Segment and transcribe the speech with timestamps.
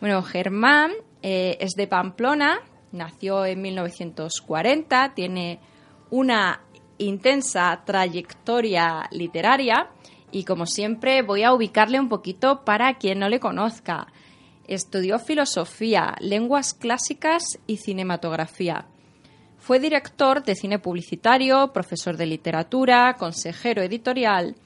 [0.00, 2.60] Bueno, Germán eh, es de Pamplona,
[2.92, 5.58] nació en 1940, tiene
[6.10, 6.60] una
[6.98, 9.90] intensa trayectoria literaria
[10.30, 14.08] y como siempre voy a ubicarle un poquito para quien no le conozca.
[14.66, 18.86] Estudió filosofía, lenguas clásicas y cinematografía.
[19.58, 24.56] Fue director de cine publicitario, profesor de literatura, consejero editorial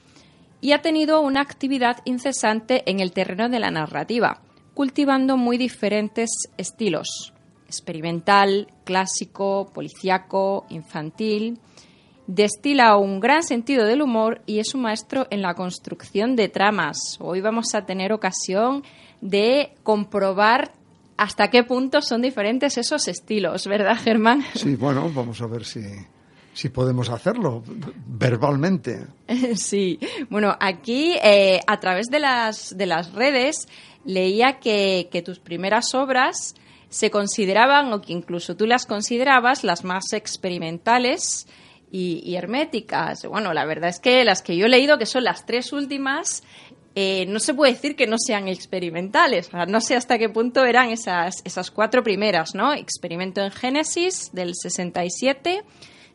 [0.61, 4.41] y ha tenido una actividad incesante en el terreno de la narrativa,
[4.73, 7.33] cultivando muy diferentes estilos,
[7.65, 11.59] experimental, clásico, policíaco, infantil,
[12.31, 17.17] Destila un gran sentido del humor y es un maestro en la construcción de tramas.
[17.19, 18.83] Hoy vamos a tener ocasión
[19.19, 20.71] de comprobar
[21.17, 24.45] hasta qué punto son diferentes esos estilos, ¿verdad, Germán?
[24.53, 25.81] Sí, bueno, vamos a ver si,
[26.53, 27.63] si podemos hacerlo
[28.05, 29.07] verbalmente.
[29.55, 29.97] Sí,
[30.29, 33.67] bueno, aquí eh, a través de las, de las redes
[34.05, 36.53] leía que, que tus primeras obras
[36.89, 41.47] se consideraban, o que incluso tú las considerabas, las más experimentales
[41.91, 43.25] y, herméticas.
[43.25, 46.43] Bueno, la verdad es que las que yo he leído, que son las tres últimas,
[46.95, 49.49] eh, no se puede decir que no sean experimentales.
[49.67, 52.73] no sé hasta qué punto eran esas, esas cuatro primeras, ¿no?
[52.73, 55.63] Experimento en Génesis del 67,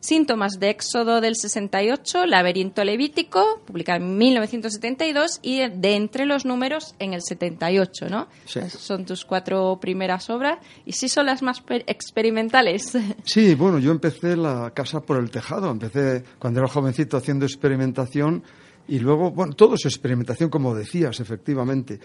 [0.05, 6.93] Síntomas de Éxodo del 68, Laberinto Levítico, publicado en 1972, y de, Entre los Números
[6.99, 8.27] en el 78, ¿no?
[8.69, 12.95] Son tus cuatro primeras obras, y sí son las más experimentales.
[13.23, 18.43] Sí, bueno, yo empecé la casa por el tejado, empecé cuando era jovencito haciendo experimentación,
[18.87, 21.99] y luego, bueno, todo es experimentación, como decías, efectivamente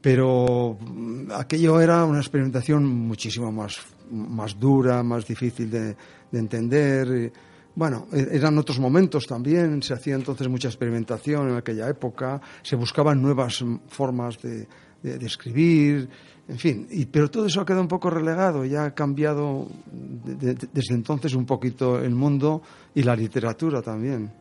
[0.00, 3.78] pero mm, aquello era una experimentación muchísimo más,
[4.10, 5.96] más dura, más difícil de,
[6.30, 7.32] de entender.
[7.74, 12.76] Bueno, e-, eran otros momentos también, se hacía entonces mucha experimentación en aquella época, se
[12.76, 14.66] buscaban nuevas formas de,
[15.02, 16.08] de, escribir,
[16.48, 20.94] en fin, y, pero todo eso ha quedado un poco relegado, ya ha cambiado desde
[20.94, 22.62] entonces un poquito el mundo
[22.94, 24.32] y la literatura también.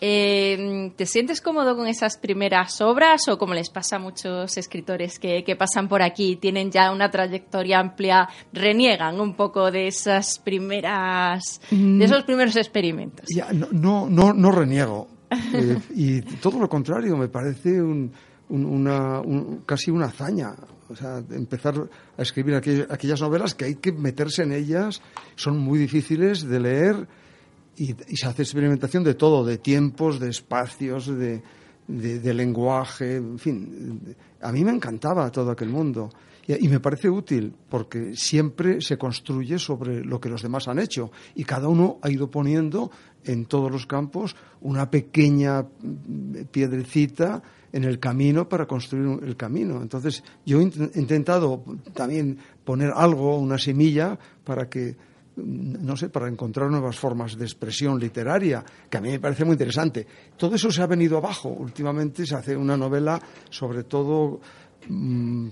[0.00, 5.18] Eh, ¿Te sientes cómodo con esas primeras obras o como les pasa a muchos escritores
[5.18, 11.60] que, pasan por aquí, tienen ya una trayectoria amplia, reniegan un poco de esas primeras,
[11.70, 13.26] de esos primeros experimentos?
[13.34, 15.08] Ya, no, no, no, reniego.
[15.52, 19.22] Eh, y todo lo contrario, me parece una,
[19.66, 20.54] casi una hazaña.
[20.88, 21.74] O sea, empezar
[22.16, 25.02] a escribir aquellas novelas que hay que meterse en ellas,
[25.36, 27.08] son muy difíciles de leer
[27.78, 31.42] y, se hace experimentación de todo, de tiempos, de espacios, de,
[32.34, 34.16] lenguaje, en fin.
[34.42, 36.10] A mí me encantaba todo aquel mundo.
[36.46, 41.10] Y, me parece útil porque siempre se construye sobre lo que los demás han hecho
[41.34, 42.90] y cada uno ha ido poniendo
[43.24, 45.66] en todos los campos una pequeña
[46.50, 49.82] piedrecita en el camino para construir el camino.
[49.82, 54.96] Entonces, yo he intentado también poner algo, una semilla, para que
[55.44, 59.54] no sé, para encontrar nuevas formas de expresión literaria, que a mí me parece muy
[59.54, 60.06] interesante.
[60.36, 61.48] Todo eso se ha venido abajo.
[61.48, 64.40] Últimamente se hace una novela, sobre todo,
[64.88, 65.48] mm,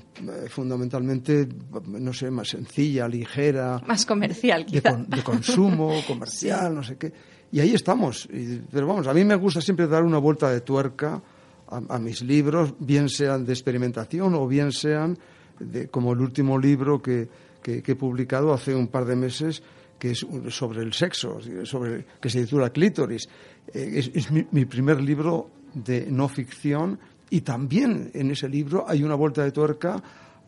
[0.48, 1.48] fundamentalmente,
[1.86, 3.80] no sé, más sencilla, ligera.
[3.86, 4.96] Más comercial, quizá.
[4.96, 7.12] De, consumo, comercial, no sé qué.
[7.52, 8.28] Y ahí estamos.
[8.70, 11.22] pero vamos, a mí me gusta siempre dar una vuelta de tuerca
[11.68, 15.18] a, mis libros, bien sean de experimentación o bien sean
[15.58, 17.28] de, como el último libro que,
[17.66, 19.62] que, he publicado hace un par de meses,
[19.98, 23.28] que es sobre el sexo, sobre, que se titula Clítoris.
[23.74, 26.98] Eh, es, mi, primer libro de no ficción
[27.28, 30.00] y también en ese libro hay una vuelta de tuerca,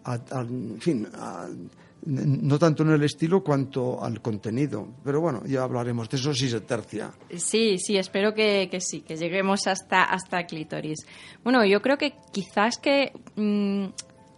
[0.07, 1.09] en fin,
[2.07, 4.87] no tanto en el estilo cuanto al contenido.
[5.03, 7.11] Pero bueno, ya hablaremos de eso si se tercia.
[7.37, 11.05] Sí, sí, espero que, sí, que lleguemos hasta, hasta Clítoris.
[11.43, 13.13] Bueno, yo creo que quizás que...
[13.35, 13.89] Mm,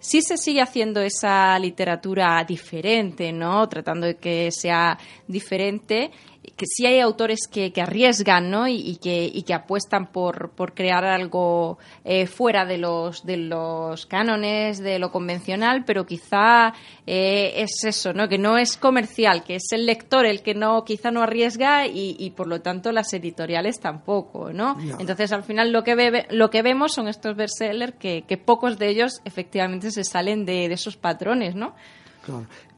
[0.01, 3.69] sí se sigue haciendo esa literatura diferente, ¿no?
[3.69, 4.99] Tratando de que sea
[5.29, 6.11] diferente
[6.57, 8.67] que sí hay autores que, arriesgan ¿no?
[8.69, 14.07] y, que, y que apuestan por, por crear algo eh, fuera de los, de los
[14.07, 16.73] cánones, de lo convencional, pero quizá
[17.07, 18.29] eh, es eso, ¿no?
[18.29, 22.17] que no es comercial, que es el lector el que no quizá no arriesga y,
[22.19, 24.53] y por lo tanto las editoriales tampoco.
[24.53, 24.77] ¿no?
[24.99, 28.89] Entonces al final lo que, lo que vemos son estos bestsellers que, que pocos de
[28.89, 31.55] ellos efectivamente se salen de, de esos patrones.
[31.55, 31.75] ¿no?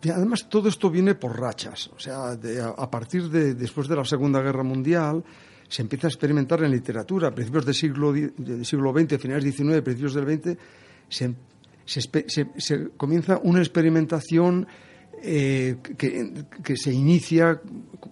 [0.03, 1.89] Además, todo esto viene por rachas.
[1.95, 5.25] O sea, a, partir de después de la Segunda Guerra Mundial
[5.69, 7.29] se empieza a experimentar en literatura.
[7.29, 10.59] A principios del siglo, del siglo XX, finales XIX, principios del XX,
[11.09, 11.35] se,
[12.57, 14.67] se, comienza una experimentación
[15.23, 17.61] eh, que, que, se inicia,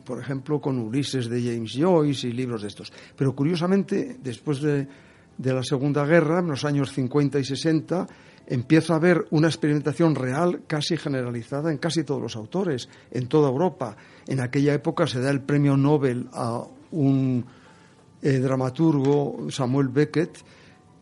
[0.05, 2.93] por ejemplo, con Ulises de James Joyce y libros de estos.
[3.17, 4.87] Pero curiosamente, después de,
[5.37, 8.07] de la Segunda Guerra, en los años 50 y 60,
[8.51, 13.49] empieza a haber una experimentación real casi generalizada en casi todos los autores, en toda
[13.49, 13.97] Europa.
[14.27, 17.47] En aquella época se da el premio Nobel a un
[18.21, 20.39] eh, dramaturgo, Samuel Beckett,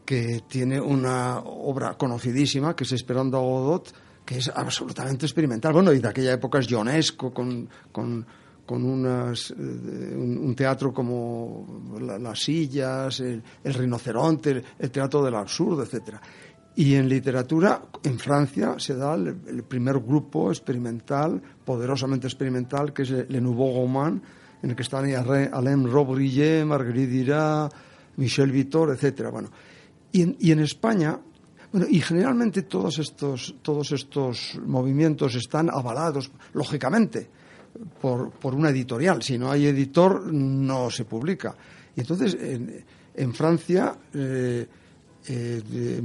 [0.04, 3.94] que tiene una obra conocidísima, que es Esperando a Godot,
[4.26, 5.72] que es absolutamente experimental.
[5.72, 8.26] Bueno, y de aquella época es Ionesco, con, con,
[8.68, 16.20] unas, eh, un, teatro como Las Sillas, el, Rinoceronte, el, el, Teatro del Absurdo, etcétera.
[16.78, 23.10] Y en literatura, en Francia, se da el, primer grupo experimental, poderosamente experimental, que es
[23.10, 24.22] Le Nouveau Roman,
[24.62, 27.68] en el que están Alain Robrillet, Marguerite Dira,
[28.18, 29.28] Michel Vitor, etc.
[29.28, 29.50] Bueno,
[30.12, 31.18] y en, y en España,
[31.72, 37.28] bueno, y generalmente todos estos, todos estos movimientos están avalados, lógicamente,
[38.00, 39.20] por, por una editorial.
[39.24, 41.56] Si no hay editor, no se publica.
[41.96, 42.38] Y entonces,
[43.16, 44.68] en, Francia, eh,
[45.26, 46.00] eh,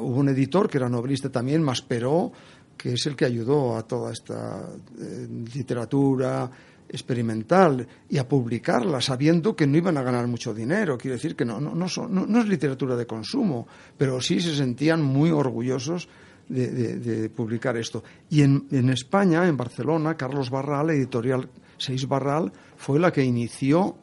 [0.00, 2.32] hubo un editor que era novelista también, Masperó,
[2.76, 4.68] que es el que ayudó a toda esta
[4.98, 6.50] eh, literatura
[6.88, 10.96] experimental y a publicarla sabiendo que no iban a ganar mucho dinero.
[10.96, 15.02] Quiero decir que no, no, no, no, es literatura de consumo, pero sí se sentían
[15.02, 16.08] muy orgullosos
[16.48, 18.04] de, publicar esto.
[18.30, 23.96] Y en, en, España, en Barcelona, Carlos Barral, editorial Seis Barral, fue la que inició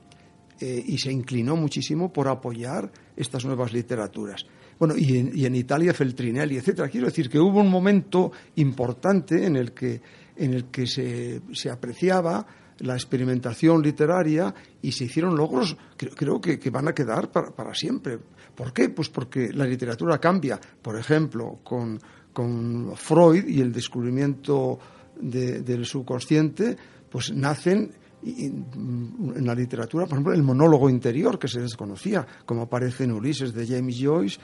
[0.66, 4.46] eh, y se inclinó muchísimo por apoyar estas nuevas literaturas.
[4.80, 6.88] Bueno, y en, Italia Feltrinelli, etcétera.
[6.88, 10.00] Quiero decir que hubo un momento importante en el que,
[10.38, 12.48] en el que se, se apreciaba
[12.80, 17.74] la experimentación literaria y se hicieron logros creo, que, que, van a quedar para, para,
[17.74, 18.18] siempre.
[18.56, 18.88] ¿Por qué?
[18.88, 20.58] Pues porque la literatura cambia.
[20.82, 22.00] Por ejemplo, con,
[22.32, 24.80] con Freud y el descubrimiento
[25.20, 26.78] del subconsciente,
[27.10, 27.92] pues nacen
[28.26, 33.54] en la literatura, por ejemplo, el monólogo interior que se desconocía, como aparece en Ulises
[33.54, 34.40] de James Joyce,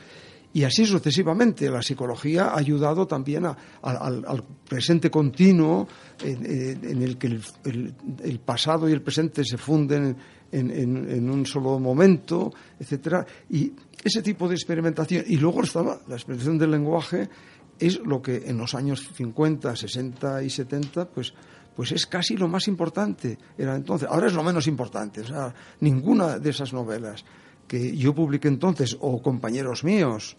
[0.52, 1.70] y así sucesivamente.
[1.70, 5.88] La psicología ha ayudado también al, presente continuo
[6.24, 10.16] en, el que el, pasado y el presente se funden
[10.52, 13.26] en, un solo momento, etcétera.
[13.50, 13.72] Y
[14.04, 15.24] ese tipo de experimentación.
[15.28, 17.30] Y luego estaba la experimentación del lenguaje,
[17.78, 21.34] es lo que en los años 50, 60 y 70, pues
[21.80, 23.38] pues es casi lo más importante.
[23.58, 25.22] Era entonces, ahora es lo menos importante.
[25.22, 27.24] O sea, ninguna de esas novelas
[27.66, 30.36] que yo publiqué entonces, o compañeros míos,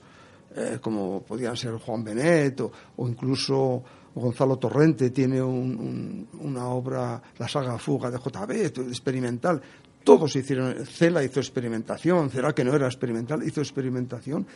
[0.54, 2.70] eh, como podían ser Juan Benet o,
[3.08, 3.82] incluso
[4.14, 9.62] Gonzalo Torrente, tiene una obra, la saga Fuga de JB, experimental.
[10.04, 14.46] todos hicieron, Cela hizo experimentación, Cela que no era experimental, hizo experimentación.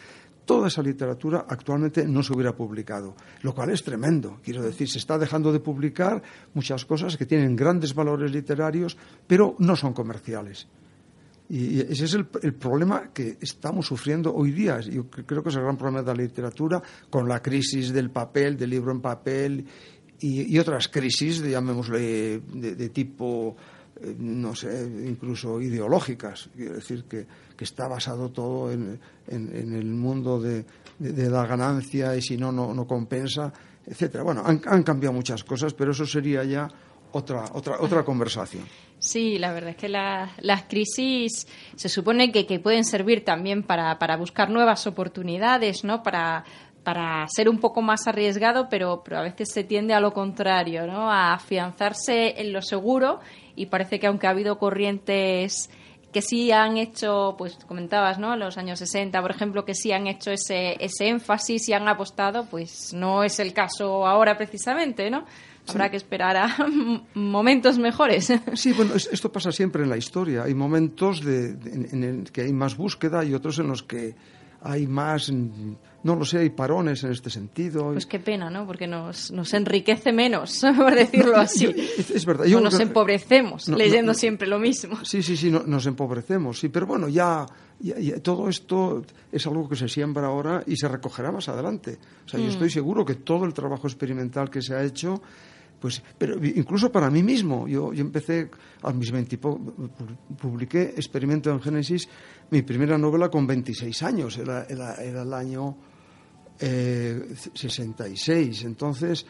[0.45, 4.39] Toda esa literatura actualmente no se hubiera publicado, lo cual es tremendo.
[4.43, 6.23] Quiero decir, se está dejando de publicar
[6.53, 8.97] muchas cosas que tienen grandes valores literarios,
[9.27, 10.67] pero no son comerciales.
[11.49, 14.81] Y ese es el, problema que estamos sufriendo hoy día.
[14.81, 18.57] Yo creo que es el gran problema de la literatura, con la crisis del papel,
[18.57, 19.67] del libro en papel
[20.21, 23.57] y, otras crisis, llamémosle, de tipo
[24.19, 26.49] no sé, incluso ideológicas.
[26.55, 27.27] Quiero decir que,
[27.59, 30.65] está basado todo en, el mundo de,
[30.99, 33.53] la ganancia y si no, no, compensa,
[33.87, 34.23] etcétera.
[34.23, 36.69] Bueno, han, cambiado muchas cosas, pero eso sería ya
[37.13, 38.65] otra, otra, otra conversación.
[38.99, 43.99] Sí, la verdad es que las crisis se supone que, que pueden servir también para,
[43.99, 46.03] para buscar nuevas oportunidades, ¿no?
[46.03, 46.45] Para,
[46.85, 50.87] para ser un poco más arriesgado, pero, pero a veces se tiende a lo contrario,
[50.87, 51.11] ¿no?
[51.11, 53.21] A afianzarse en lo seguro
[53.57, 55.71] y parece que aunque ha habido corrientes
[56.15, 58.35] que sí han hecho, pues comentabas, ¿no?
[58.35, 61.89] En los años 60, por ejemplo, que sí han hecho ese, ese énfasis y han
[61.89, 65.25] apostado, pues no es el caso ahora precisamente, ¿no?
[65.67, 66.57] Habrá que esperar a
[67.15, 68.33] momentos mejores.
[68.55, 70.45] Sí, bueno, esto pasa siempre en la historia.
[70.45, 74.15] Hay momentos de, en, que hay más búsqueda y otros en los que
[74.63, 75.33] hay más,
[76.05, 77.93] no lo sé, hay parones en este sentido.
[77.93, 78.67] Pues qué pena, ¿no?
[78.67, 81.67] Porque nos, nos enriquece menos, por decirlo así.
[82.15, 82.47] es, verdad.
[82.55, 85.05] o nos empobrecemos leyendo siempre lo mismo.
[85.05, 86.69] Sí, sí, sí, nos empobrecemos, sí.
[86.69, 87.47] Pero bueno, ya,
[88.23, 91.99] todo esto es algo que se siembra ahora y se recogerá más adelante.
[92.25, 92.51] O sea, yo mm.
[92.51, 95.21] estoy seguro que todo el trabajo experimental que se ha hecho
[95.85, 98.49] pues, pero incluso para mí mismo, yo, yo empecé
[98.81, 102.09] a mis 20 publiqué Experimento en Génesis,
[102.51, 105.77] mi primera novela con 26 años, era, era, el año
[106.59, 108.29] 66.
[108.29, 109.27] Eh, Entonces,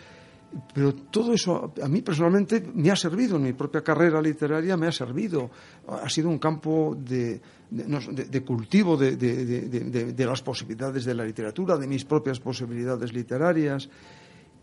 [0.72, 4.86] pero todo eso a mí personalmente me ha servido en mi propia carrera literaria, me
[4.86, 5.50] ha servido.
[5.88, 7.40] Ha sido un campo de,
[7.70, 13.88] de, cultivo de, de, las posibilidades de la literatura, de mis propias posibilidades literarias.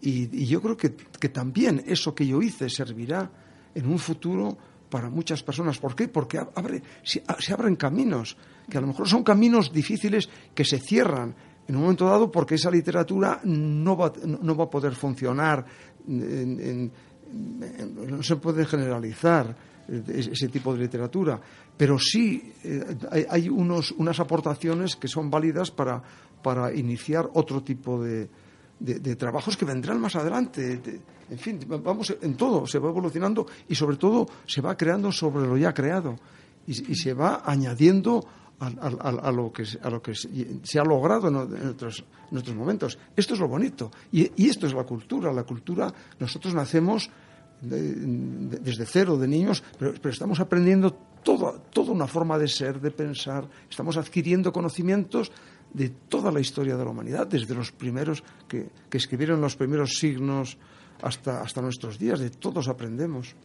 [0.01, 0.89] Y, yo creo que,
[1.30, 3.30] también eso que yo hice servirá
[3.75, 4.58] en un futuro
[4.89, 5.77] para muchas personas.
[5.77, 6.08] ¿Por qué?
[6.08, 6.39] Porque
[7.03, 8.38] se, abren caminos,
[8.70, 11.36] que a lo mejor son caminos difíciles que se cierran
[11.72, 15.66] en un momento dado porque esa literatura no va, no va a poder funcionar,
[16.06, 16.92] no
[18.22, 19.56] se puede generalizar
[19.88, 21.40] ese tipo de literatura,
[21.78, 22.98] pero sí eh,
[23.30, 26.04] hay, unos, unas aportaciones que son válidas para,
[26.44, 28.28] para iniciar otro tipo de,
[28.78, 30.82] de, trabajos que vendrán más adelante.
[31.30, 35.48] en fin, vamos en todo, se va evolucionando y sobre todo se va creando sobre
[35.48, 36.18] lo ya creado
[36.68, 38.25] y, se va añadiendo
[38.62, 42.03] a, lo que, a lo que se ha logrado en, otros,
[42.56, 42.98] momentos.
[43.15, 45.34] Esto es lo bonito y, esto es la cultura.
[45.34, 47.10] La cultura, nosotros nacemos
[47.62, 53.48] desde cero, de niños, pero, estamos aprendiendo toda, toda una forma de ser, de pensar,
[53.70, 55.32] estamos adquiriendo conocimientos
[55.74, 60.58] de toda la historia de la humanidad, desde los primeros que, escribieron los primeros signos
[61.01, 63.36] hasta, hasta nuestros días, de todos aprendemos,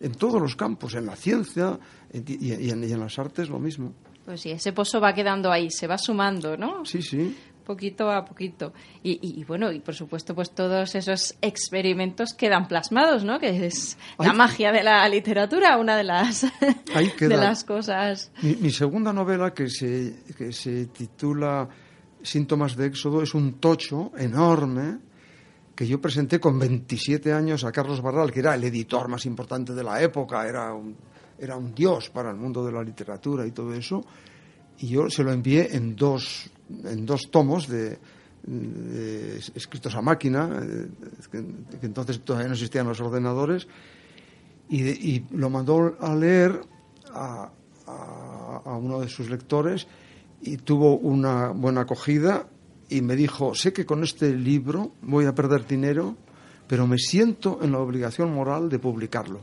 [0.00, 1.78] en todos los campos, en la ciencia
[2.12, 3.94] y, en, las artes lo mismo.
[4.24, 6.84] Pues sí, ese pozo va quedando ahí, se va sumando, ¿no?
[6.84, 7.36] Sí, sí
[7.70, 8.72] poquito a poquito.
[9.04, 13.38] Y, bueno, y por supuesto, pues todos esos experimentos quedan plasmados, ¿no?
[13.38, 16.42] Que es la magia de la literatura, una de las,
[17.20, 18.32] de las cosas.
[18.42, 21.68] Mi, segunda novela, que se, que se titula
[22.20, 24.98] Síntomas de Éxodo, es un tocho enorme
[25.76, 29.74] que yo presenté con 27 años a Carlos Barral, que era el editor más importante
[29.74, 30.96] de la época, era un,
[31.40, 34.04] era un dios para el mundo de la literatura y todo eso,
[34.78, 36.50] y yo se lo envié en dos
[36.84, 37.98] en dos tomos de,
[39.54, 40.88] escritos a máquina, eh,
[41.30, 41.38] que,
[41.82, 43.66] entonces todavía no existían los ordenadores,
[44.68, 46.60] y, lo mandó a leer
[47.12, 47.50] a,
[48.64, 49.88] uno de sus lectores
[50.42, 52.46] y tuvo una buena acogida
[52.88, 56.16] y me dijo, sé que con este libro voy a perder dinero,
[56.68, 59.40] pero me siento en la obligación moral de publicarlo.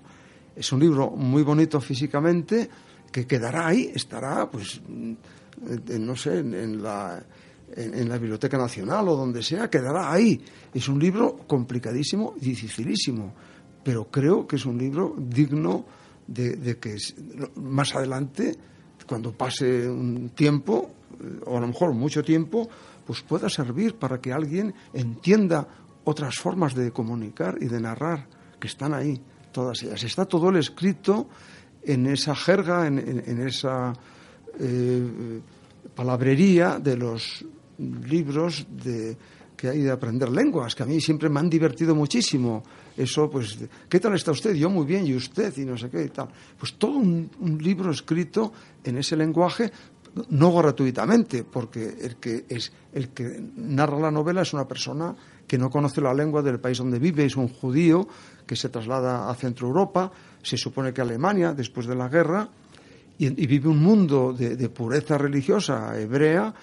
[0.58, 2.70] Es un libro muy bonito físicamente,
[3.12, 7.24] que quedará ahí, estará pues no sé, en, la,
[7.76, 10.42] en, la Biblioteca Nacional o donde sea, quedará ahí.
[10.74, 13.34] Es un libro complicadísimo, dificilísimo,
[13.84, 15.86] pero creo que es un libro digno
[16.28, 16.96] de, que
[17.56, 18.56] más adelante,
[19.08, 20.92] cuando pase un tiempo,
[21.46, 22.70] o a lo mejor mucho tiempo,
[23.06, 25.68] pues pueda servir para que alguien entienda
[26.04, 28.28] otras formas de comunicar y de narrar
[28.60, 29.22] que están ahí,
[29.58, 30.04] todas ellas.
[30.04, 31.28] Está todo el escrito
[31.82, 33.92] en esa jerga, en esa
[34.60, 35.42] eh,
[35.96, 37.44] palabrería de los
[37.80, 39.18] libros de,
[39.58, 42.62] que hay de aprender lenguas, que a mí siempre me han divertido muchísimo.
[42.96, 43.58] Eso, pues,
[43.90, 44.54] ¿qué tal está usted?
[44.54, 46.30] Yo muy bien, y usted, y no sé qué y tal.
[46.60, 49.72] Pues todo un, libro escrito en ese lenguaje,
[50.30, 55.16] no gratuitamente, porque el que, es, el que narra la novela es una persona
[55.48, 58.08] que no conoce la lengua del país donde vive, es un judío
[58.46, 60.12] que se traslada a Centro Europa,
[60.44, 62.50] se supone que a Alemania, después de la guerra,
[63.18, 66.54] y, vive un mundo de, pureza religiosa hebrea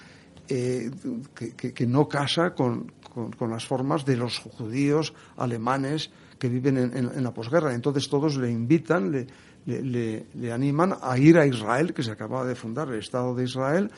[0.47, 0.89] eh,
[1.33, 2.93] que, no casa con,
[3.41, 7.73] las formas de los judíos alemanes que viven en, la posguerra.
[7.73, 9.27] Entonces todos le invitan, le,
[9.65, 13.91] le, animan a ir a Israel, que se acaba de fundar el Estado de Israel,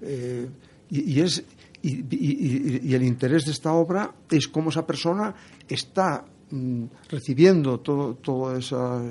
[0.00, 0.48] eh,
[0.90, 1.44] y, es,
[1.82, 5.34] y, el interés de esta obra es cómo esa persona
[5.68, 9.02] está mm, recibiendo todo, todo esa,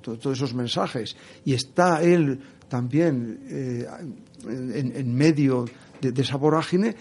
[0.00, 3.86] todos esos mensajes y está él también eh,
[4.46, 5.66] en, medio
[6.00, 6.96] de, esa vorágine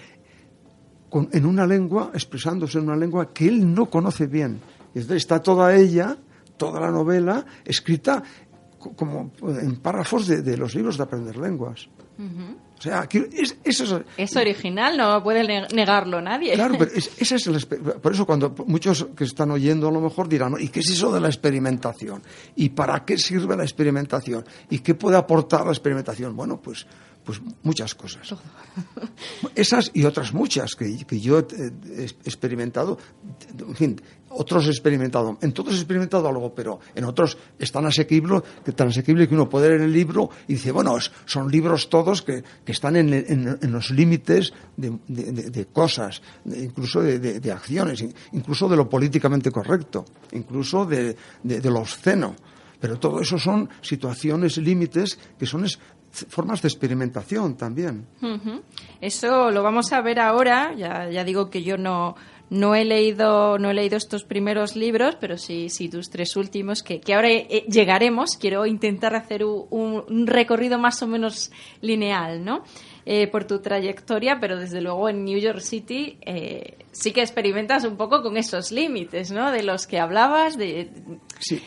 [1.12, 4.60] en una lengua, expresándose en una lengua que él no conoce bien.
[4.93, 6.17] Está toda ella,
[6.57, 8.22] toda la novela, escrita
[8.95, 11.88] como en párrafos de, los libros de aprender lenguas.
[12.77, 16.53] O sea, es, eso es, original, no puede negarlo nadie.
[16.53, 20.55] Claro, pero esa es por eso cuando muchos que están oyendo a lo mejor dirán,
[20.60, 22.22] ¿y qué es eso de la experimentación?
[22.55, 24.46] ¿Y para qué sirve la experimentación?
[24.70, 26.36] ¿Y qué puede aportar la experimentación?
[26.36, 26.86] Bueno, pues
[27.25, 28.36] pues muchas cosas.
[29.55, 32.98] Esas y otras muchas que, yo he experimentado.
[33.58, 35.38] En fin, otros he experimentado.
[35.41, 39.34] En todos he experimentado algo, pero en otros es tan asequible que, tan asequible que
[39.34, 43.89] uno puede leer el libro y dice, bueno, son libros todos que, están en, los
[43.91, 48.03] límites de, cosas, incluso de, acciones,
[48.34, 52.36] incluso de lo políticamente correcto, incluso de, lo obsceno.
[52.79, 55.65] Pero todo eso son situaciones, límites que son
[56.29, 58.05] formas de experimentación también.
[59.01, 60.74] Eso lo vamos a ver ahora.
[60.75, 62.15] Ya, ya digo que yo no,
[62.50, 66.84] no he leído no he leído estos primeros libros, pero sí, sí tus tres últimos
[66.84, 68.38] que, que ahora eh, llegaremos.
[68.38, 72.63] Quiero intentar hacer un, recorrido más o menos lineal, ¿no?
[73.05, 77.85] Eh, por tu trayectoria, pero desde luego en New York City eh, sí que experimentas
[77.85, 79.51] un poco con esos límites, ¿no?
[79.51, 80.89] De los que hablabas, de
[81.39, 81.61] sí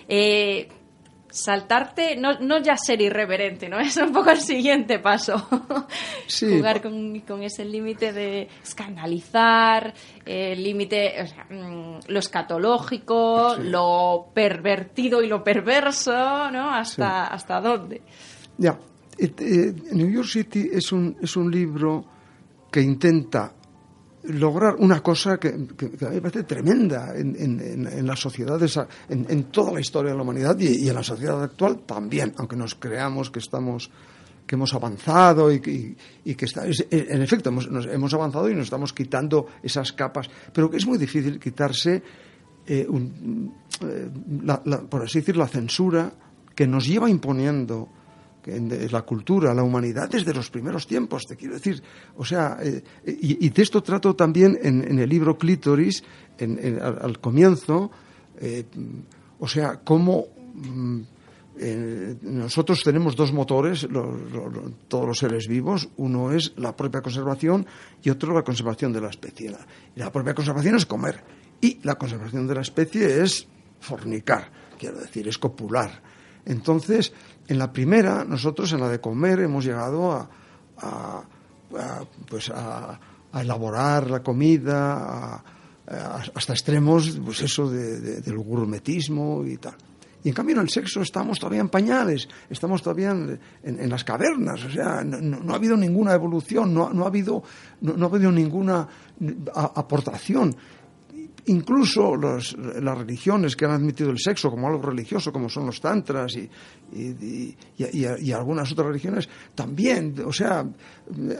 [1.31, 3.79] saltarte, no, no ya ser irreverente, ¿no?
[3.89, 5.39] Es un poco el siguiente paso.
[6.41, 9.93] Jugar con, ese límite de escandalizar,
[10.25, 16.71] el límite, o sea, mm, lo escatológico, lo pervertido y lo perverso, ¿no?
[16.71, 18.03] ¿Hasta, hasta dónde?
[18.57, 18.79] Ya.
[19.19, 22.05] Eh, New York City es un, es un libro
[22.71, 23.53] que intenta
[24.25, 28.79] lograr una cosa que, a me parece tremenda en, las sociedades,
[29.09, 32.75] en, toda la historia de la humanidad y, en la sociedad actual también, aunque nos
[32.75, 33.91] creamos que estamos
[34.47, 39.47] que hemos avanzado y, que está, en efecto hemos, hemos, avanzado y nos estamos quitando
[39.63, 42.03] esas capas, pero que es muy difícil quitarse,
[42.67, 44.11] eh, eh,
[44.89, 46.11] por así decir, la censura
[46.55, 47.89] que nos lleva imponiendo en
[48.47, 51.83] la cultura, la humanidad desde los primeros tiempos, te quiero decir.
[52.17, 56.03] O sea, eh, y, de esto trato también en, el libro Clítoris,
[56.41, 57.91] al, comienzo,
[58.41, 58.65] eh,
[59.39, 61.01] o sea, cómo mm,
[61.61, 63.87] eh, nosotros tenemos dos motores,
[64.87, 65.89] todos los seres vivos.
[65.97, 67.67] Uno es la propia conservación
[68.03, 69.55] y otro la conservación de la especie.
[69.97, 71.23] la propia conservación es comer.
[71.61, 73.49] Y la conservación de la especie es
[73.81, 76.18] fornicar, quiero decir, es copular.
[76.49, 77.13] Entonces,
[77.47, 80.29] en la primera, nosotros en la de comer hemos llegado a,
[82.29, 82.99] pues a,
[83.35, 85.45] elaborar la comida
[86.35, 89.77] hasta extremos, pues eso del gourmetismo y tal.
[90.25, 94.65] Y en cambio en el sexo estamos todavía en pañales, estamos todavía en, las cavernas,
[94.65, 97.43] o sea, no, ha habido ninguna evolución, no, ha, habido,
[97.83, 98.89] no, ha habido ninguna
[99.55, 100.57] aportación
[101.49, 102.55] incluso las
[102.99, 106.49] religiones que han admitido el sexo como algo religioso, como son los tantras y,
[107.77, 110.61] y, algunas otras religiones, también, o sea,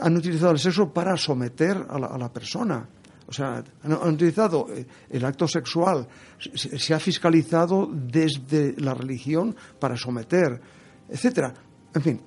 [0.01, 2.87] han utilizado el sexo para someter a la, persona.
[3.27, 6.07] O sea, han, utilizado eh, el acto sexual,
[6.53, 10.59] se, ha fiscalizado desde la religión para someter,
[11.07, 11.53] etcétera.
[11.93, 12.21] En fin,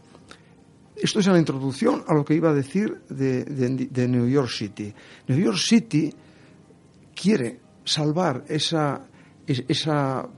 [0.95, 4.95] esto es la introducción a lo que iba a decir de, de New York City.
[5.27, 6.15] New York City
[7.15, 9.03] quiere salvar esa,
[9.47, 10.29] esa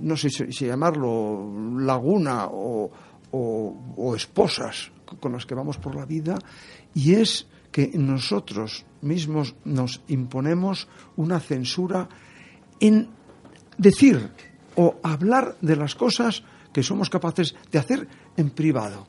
[0.00, 2.90] no sé si llamarlo laguna o,
[3.30, 6.38] o, esposas con las que vamos por la vida,
[6.94, 12.08] y es que nosotros mismos nos imponemos una censura
[12.80, 13.08] en
[13.76, 14.30] decir
[14.76, 19.06] o hablar de las cosas que somos capaces de hacer en privado.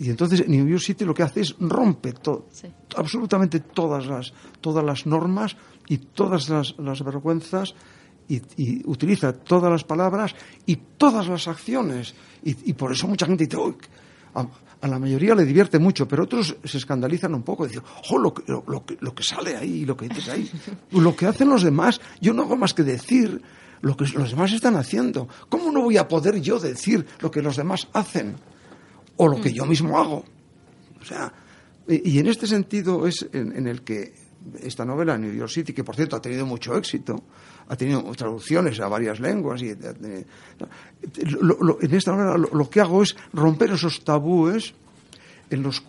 [0.00, 2.66] Y entonces New York City lo que hace es rompe to- Sí.
[2.96, 5.56] absolutamente todas las, todas las normas
[5.88, 7.74] y todas las, las vergüenzas
[8.28, 10.34] y, y utiliza todas las palabras
[10.66, 12.14] y todas las acciones.
[12.42, 13.74] Y, y por eso mucha gente dice, "Uy,
[14.34, 14.46] a,
[14.82, 17.66] a la mayoría le divierte mucho, pero otros se escandalizan un poco.
[17.66, 20.50] Dicen, ¡oh, lo que, lo, lo que, lo que sale ahí, lo que dices ahí!
[20.92, 23.42] Lo que hacen los demás, yo no hago más que decir
[23.82, 25.26] lo que los demás están haciendo.
[25.48, 28.36] ¿Cómo no voy a poder yo decir lo que los demás hacen?
[29.20, 30.24] O lo que yo mismo hago.
[31.00, 31.32] O sea,
[31.88, 34.12] y, y en este sentido es en, en el que
[34.62, 37.22] esta novela, New York City, que por cierto ha tenido mucho éxito,
[37.68, 40.24] ha tenido traducciones a varias lenguas, y, eh,
[41.40, 44.72] lo- lo- en esta novela lo, lo que hago es romper esos tabúes
[45.50, 45.82] en los,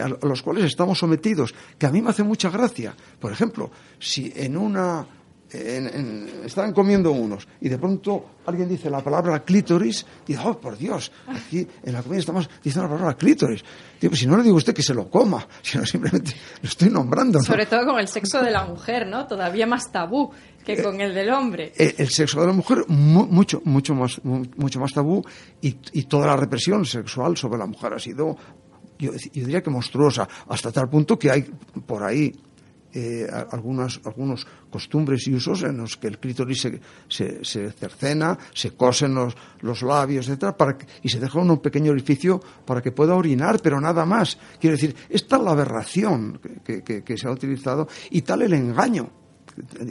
[0.00, 2.94] a los cuales estamos sometidos, que a mí me hace mucha gracia.
[3.20, 5.06] Por ejemplo, si en una...
[5.54, 10.42] en- en- están comiendo unos y de pronto alguien dice la palabra clítoris y dice,
[10.46, 13.64] oh, por Dios, aquí en la comida estamos diciendo la palabra clítoris.
[14.00, 16.90] Digo, si no le digo a usted que se lo coma, sino simplemente lo estoy
[16.90, 17.38] nombrando.
[17.38, 17.44] ¿no?
[17.44, 19.26] Sobre todo con el sexo de la mujer, ¿no?
[19.26, 20.30] Todavía más tabú
[20.64, 21.72] que con el del hombre.
[21.76, 25.22] Eh, el sexo de la mujer mu- mucho mucho más mu- mucho más tabú
[25.60, 28.36] y, y toda la represión sexual sobre la mujer ha sido
[28.98, 31.42] yo, yo diría que monstruosa hasta tal punto que hay
[31.86, 32.32] por ahí
[32.94, 38.38] eh, algunas algunos costumbres y usos en los que el clítoris se, se, se cercena,
[38.54, 42.80] se cosen los, los labios, etcétera, para que- y se deja un pequeño orificio para
[42.80, 44.38] que pueda orinar, pero nada más.
[44.60, 49.10] Quiero decir, esta es la aberración que- que- se ha utilizado y tal el engaño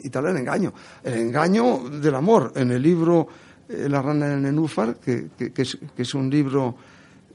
[0.04, 0.74] y tal el engaño.
[1.04, 2.52] El engaño del amor.
[2.56, 3.28] En el libro
[3.70, 5.62] eh, La rana en el nenúfar, que, que
[5.98, 6.76] es un libro,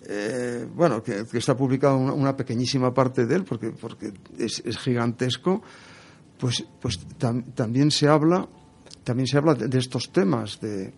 [0.07, 4.79] eh, bueno, que, está publicado una, una pequeñísima parte de él, porque, porque es, es
[4.79, 5.63] gigantesco,
[6.39, 8.49] pues, pues tam- también se habla,
[9.05, 10.93] también se habla de, estos temas, de,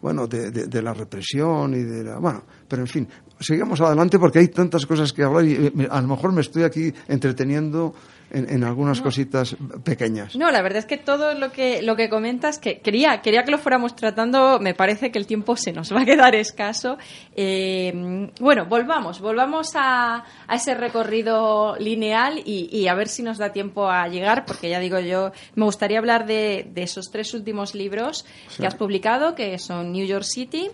[0.00, 3.08] bueno, de- de la represión y de la, bueno, pero en fin,
[3.40, 6.62] sigamos adelante porque hay tantas cosas que hablar y eh, a lo mejor me estoy
[6.62, 7.94] aquí entreteniendo
[8.30, 10.34] en, en algunas cositas pequeñas.
[10.34, 13.50] No, la verdad es que todo lo que lo que comentas que quería quería que
[13.50, 14.58] lo fuéramos tratando.
[14.60, 16.96] Me parece que el tiempo se nos va a quedar escaso.
[17.36, 23.38] Eh, bueno, volvamos, volvamos a, a ese recorrido lineal y, y a ver si nos
[23.38, 27.34] da tiempo a llegar, porque ya digo yo, me gustaría hablar de, de esos tres
[27.34, 28.24] últimos libros
[28.58, 30.70] que has publicado, que son New York City,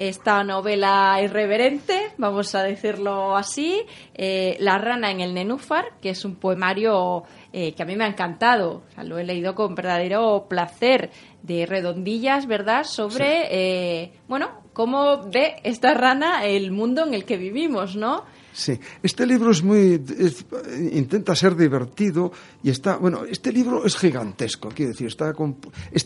[0.00, 3.82] esta novela irreverente, vamos a decirlo así,
[4.14, 8.04] eh, La rana en el nenúfar, que es un poemario eh, que a mí me
[8.04, 11.10] ha encantado, o sea, lo he leído con verdadero placer,
[11.42, 17.36] de redondillas, ¿verdad?, sobre, eh, bueno, cómo ve esta rana el mundo en el que
[17.36, 18.24] vivimos, ¿no?
[18.60, 20.02] Sí, este libro es muy.
[20.18, 20.44] es-
[20.92, 22.30] intenta ser divertido
[22.62, 22.98] y está.
[22.98, 25.32] Bueno, este libro es gigantesco, quiero decir, está.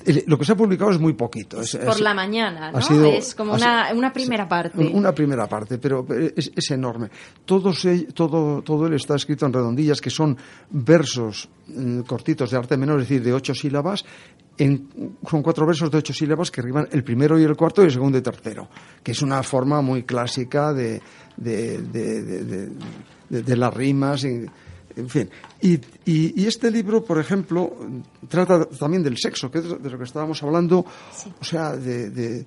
[0.07, 1.61] el- lo que se ha publicado es muy poquito.
[1.61, 2.79] es- Por la mañana, ¿no?
[2.81, 4.87] sido- es como una, una primera parte.
[4.87, 7.09] Una primera parte, pero es, es enorme.
[7.45, 10.37] Todos ell- todo, todo él está escrito en redondillas, que son
[10.71, 14.05] versos mm, cortitos de arte menor, es decir, de ocho sílabas.
[14.57, 14.89] En,
[15.29, 17.91] son cuatro versos de ocho sílabas que arriban el primero y el cuarto y el
[17.93, 18.69] segundo y tercero,
[19.03, 21.01] que es una forma muy clásica de,
[21.37, 22.71] de,
[23.29, 24.23] de, las rimas.
[24.25, 24.49] en
[25.09, 25.29] fin,
[25.61, 25.73] y,
[26.05, 27.75] y- y este libro, por ejemplo,
[28.29, 30.85] trata también del sexo, que es de lo que estábamos hablando,
[31.41, 32.47] o sea, de,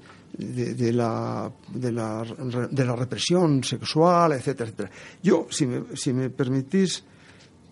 [0.93, 2.23] la, de, la,
[2.71, 4.91] de la represión sexual, etcétera, etcétera.
[5.21, 7.03] Yo, si me, si me permitís,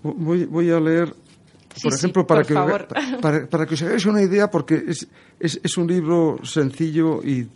[0.04, 1.16] voy, voy a leer,
[1.82, 2.88] por sí, ejemplo, para, por que, favor.
[3.22, 5.08] para, para que os hagáis una idea, porque es,
[5.40, 7.48] es, es un libro sencillo y,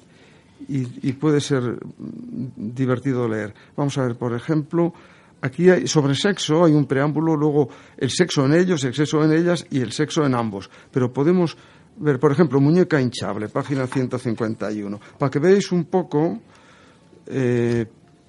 [0.67, 1.79] y, y puede ser
[2.55, 3.53] divertido leer.
[3.75, 4.93] Vamos a ver, por ejemplo,
[5.41, 9.31] aquí hay, sobre sexo hay un preámbulo, luego el sexo en ellos, el sexo en
[9.31, 10.69] ellas y el sexo en ambos.
[10.91, 11.57] Pero podemos
[11.97, 16.39] ver, por ejemplo, muñeca hinchable, página 151, para que veáis un poco
[17.27, 17.85] eh,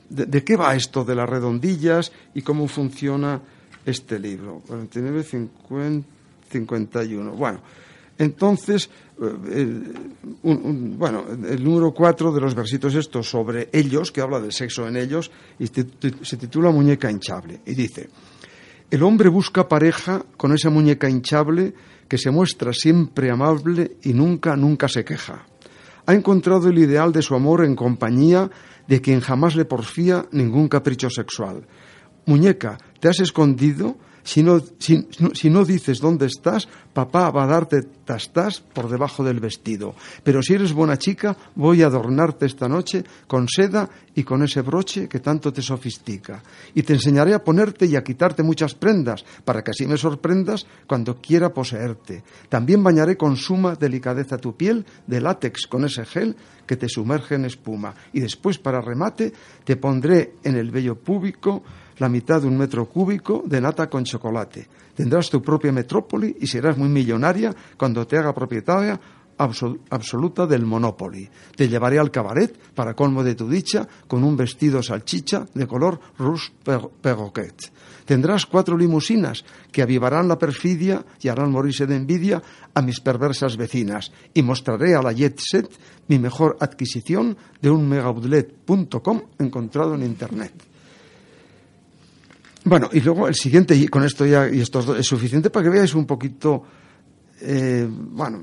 [0.08, 3.40] de, de qué va esto de las redondillas y cómo funciona
[3.84, 4.62] este libro.
[4.66, 6.08] 49, 50,
[6.50, 7.32] 51.
[7.32, 7.60] Bueno,
[8.18, 8.90] entonces,
[9.20, 9.94] eh, el,
[10.98, 14.96] bueno, el número 4 de los versitos estos sobre ellos, que habla del sexo en
[14.96, 17.60] ellos, se titula Muñeca hinchable.
[17.64, 18.10] Y dice,
[18.90, 21.72] el hombre busca pareja con esa muñeca hinchable
[22.08, 25.46] que se muestra siempre amable y nunca, nunca se queja.
[26.06, 28.50] Ha encontrado el ideal de su amor en compañía
[28.88, 31.62] de quien jamás le porfía ningún capricho sexual.
[32.30, 37.82] Muñeca, te has escondido, Si no, si, no dices dónde estás, papá va a darte
[37.82, 39.94] tastas por debajo del vestido.
[40.22, 44.60] Pero si eres buena chica, voy a adornarte esta noche con seda y con ese
[44.60, 46.42] broche que tanto te sofistica.
[46.74, 50.66] Y te enseñaré a ponerte y a quitarte muchas prendas, para que así me sorprendas
[50.86, 52.22] cuando quiera poseerte.
[52.48, 57.34] También bañaré con suma delicadeza tu piel de látex con ese gel que te sumerge
[57.36, 57.94] en espuma.
[58.12, 59.32] Y después, para remate,
[59.64, 61.64] te pondré en el vello púbico
[62.00, 64.66] la mitad de un metro cúbico de nata con chocolate.
[64.96, 68.98] Tendrás tu propia metrópoli y serás muy millonaria cuando te haga propietaria
[69.38, 71.28] absoluta del Monopoly.
[71.56, 76.00] Te llevaré al cabaret, para colmo de tu dicha, con un vestido salchicha de color
[76.18, 76.52] rouge
[77.00, 77.72] perroquet.
[78.04, 82.42] Tendrás cuatro limusinas que avivarán la perfidia y harán morirse de envidia
[82.74, 84.12] a mis perversas vecinas.
[84.34, 85.70] Y mostraré a la Jet Set
[86.08, 90.69] mi mejor adquisición de un megaudlet.com encontrado en Internet.
[92.64, 95.70] Bueno, y luego el siguiente, y con esto ya, y esto es suficiente para que
[95.70, 96.62] veáis un poquito,
[97.40, 98.42] eh, bueno,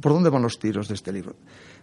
[0.00, 1.34] por dónde van los tiros de este libro.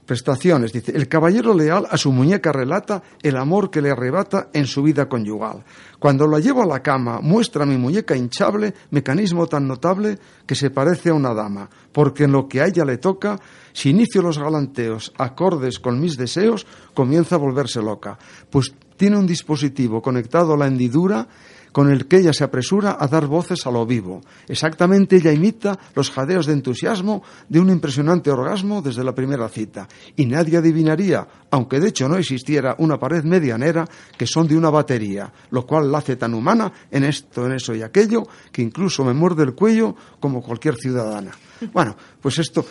[0.05, 4.67] Prestaciones, dice, el caballero leal a su muñeca relata el amor que le arrebata en
[4.67, 5.63] su vida conyugal.
[5.97, 10.69] Cuando la llevo a la cama, muestra mi muñeca hinchable, mecanismo tan notable que se
[10.69, 13.39] parece a una dama, porque en lo que a ella le toca,
[13.73, 18.17] si inicio los galanteos acordes con mis deseos, comienza a volverse loca,
[18.51, 21.27] pues tiene un dispositivo conectado a la hendidura
[21.75, 24.21] con el que ella se apresura a dar voces a lo vivo.
[24.47, 29.85] Exactamente ella imita los jadeos de entusiasmo de un impresionante orgasmo desde la primera cita.
[30.15, 33.85] Y nadie adivinaría, aunque de hecho no existiera una pared medianera,
[34.17, 37.75] que son de una batería, lo cual la hace tan humana en esto, en eso
[37.75, 41.31] y aquello, que incluso me muerde el cuello como cualquier ciudadana.
[41.73, 42.65] Bueno, pues esto,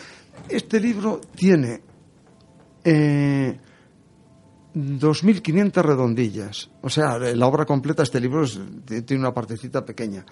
[0.49, 1.83] este libro tiene
[2.83, 3.59] eh,
[4.75, 6.71] 2.500 redondillas.
[6.83, 8.45] O sea, la obra completa, este libro
[8.85, 10.25] tiene una partecita pequeña.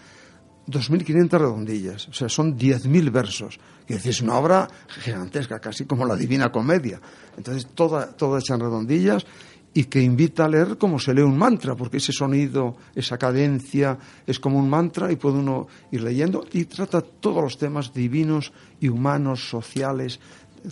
[0.67, 3.59] 2.500 redondillas, o sea, son 10.000 versos.
[3.87, 7.01] Que es una obra gigantesca, casi como la Divina Comedia.
[7.37, 9.27] Entonces, toda, toda hecha en redondillas
[9.75, 13.99] y que invita a leer como se lee un mantra, porque ese sonido, esa cadencia
[14.27, 18.53] es como un mantra y puede uno ir leyendo y trata todos los temas divinos
[18.81, 20.21] y humanos, sociales,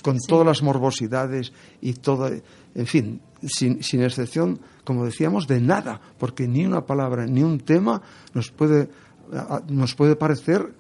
[0.03, 2.31] con todas las morbosidades y todo,
[2.75, 7.61] en fin, sin, sin, excepción, como decíamos, de nada, porque ni una palabra, ni un
[7.61, 8.01] tema
[8.35, 8.89] nos puede,
[9.69, 10.75] nos puede parecer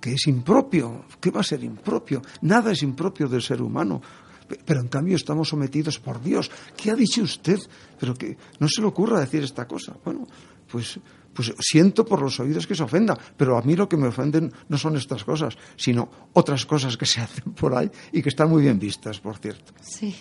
[0.00, 1.04] que es impropio.
[1.20, 2.22] ¿Qué va a ser impropio?
[2.42, 4.02] Nada es impropio del ser humano.
[4.64, 6.50] Pero en cambio estamos sometidos por Dios.
[6.76, 7.58] ¿Qué ha dicho usted?
[7.98, 9.94] Pero que no se le ocurra decir esta cosa.
[10.04, 10.26] Bueno,
[10.70, 10.98] pues
[11.32, 14.52] pues siento por los oídos que se ofenda, pero a mí lo que me ofenden
[14.68, 18.50] no son estas cosas, sino otras cosas que se hacen por ahí y que están
[18.50, 19.72] muy bien vistas, por cierto.
[19.80, 20.14] Sí.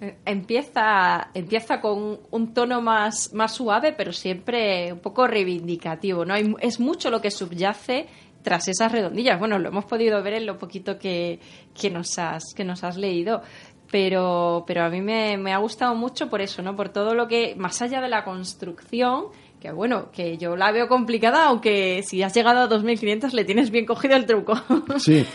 [0.00, 6.24] Eh, empieza, empieza con un tono más, más suave, pero siempre un poco reivindicativo.
[6.24, 6.34] ¿no?
[6.34, 8.06] es mucho lo que subyace
[8.42, 9.38] tras esas redondillas.
[9.38, 11.40] Bueno, lo hemos podido ver en lo poquito que,
[11.74, 13.42] que, nos, has, que nos has leído.
[13.90, 16.74] Pero, pero a mí me, me ha gustado mucho por eso, ¿no?
[16.74, 19.26] Por todo lo que, más allá de la construcción,
[19.64, 23.70] que bueno, que yo la veo complicada, aunque si has llegado a 2.500 le tienes
[23.70, 24.54] bien cogido el truco.
[24.98, 25.24] Sí.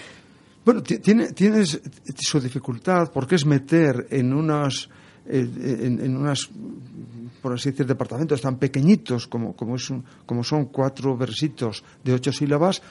[0.65, 1.81] Bueno, tiene, tienes
[2.19, 4.89] su dificultad porque es meter en unas,
[5.25, 5.47] eh,
[5.81, 6.47] en, unas
[7.41, 9.91] por así decir, departamentos tan pequeñitos como, como, es
[10.27, 12.83] como son cuatro versitos de ocho sílabas,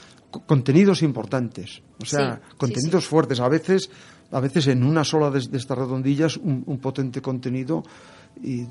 [0.46, 3.38] contenidos importantes, o sea, contenidos fuertes.
[3.38, 3.90] A veces,
[4.33, 7.85] a veces en una sola de, estas redondillas un, potente contenido
[8.42, 8.64] y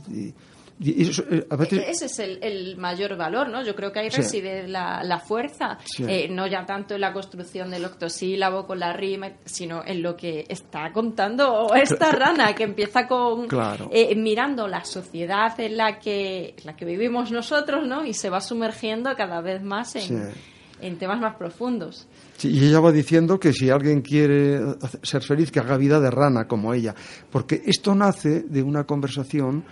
[0.80, 1.48] eh,
[1.88, 3.64] ese es el, mayor valor, ¿no?
[3.64, 7.86] Yo creo que ahí reside la, fuerza, eh, no ya tanto en la construcción del
[7.86, 13.48] octosílabo con la rima, sino en lo que está contando esta rana que empieza con
[13.92, 18.06] eh, mirando la sociedad en la que la que vivimos nosotros, ¿no?
[18.06, 20.32] Y se va sumergiendo cada vez más en,
[20.80, 22.08] en temas más profundos.
[22.44, 24.60] y ella va diciendo que si alguien quiere
[25.02, 26.94] ser feliz, que haga vida de rana como ella.
[27.32, 29.66] Porque esto nace de una conversación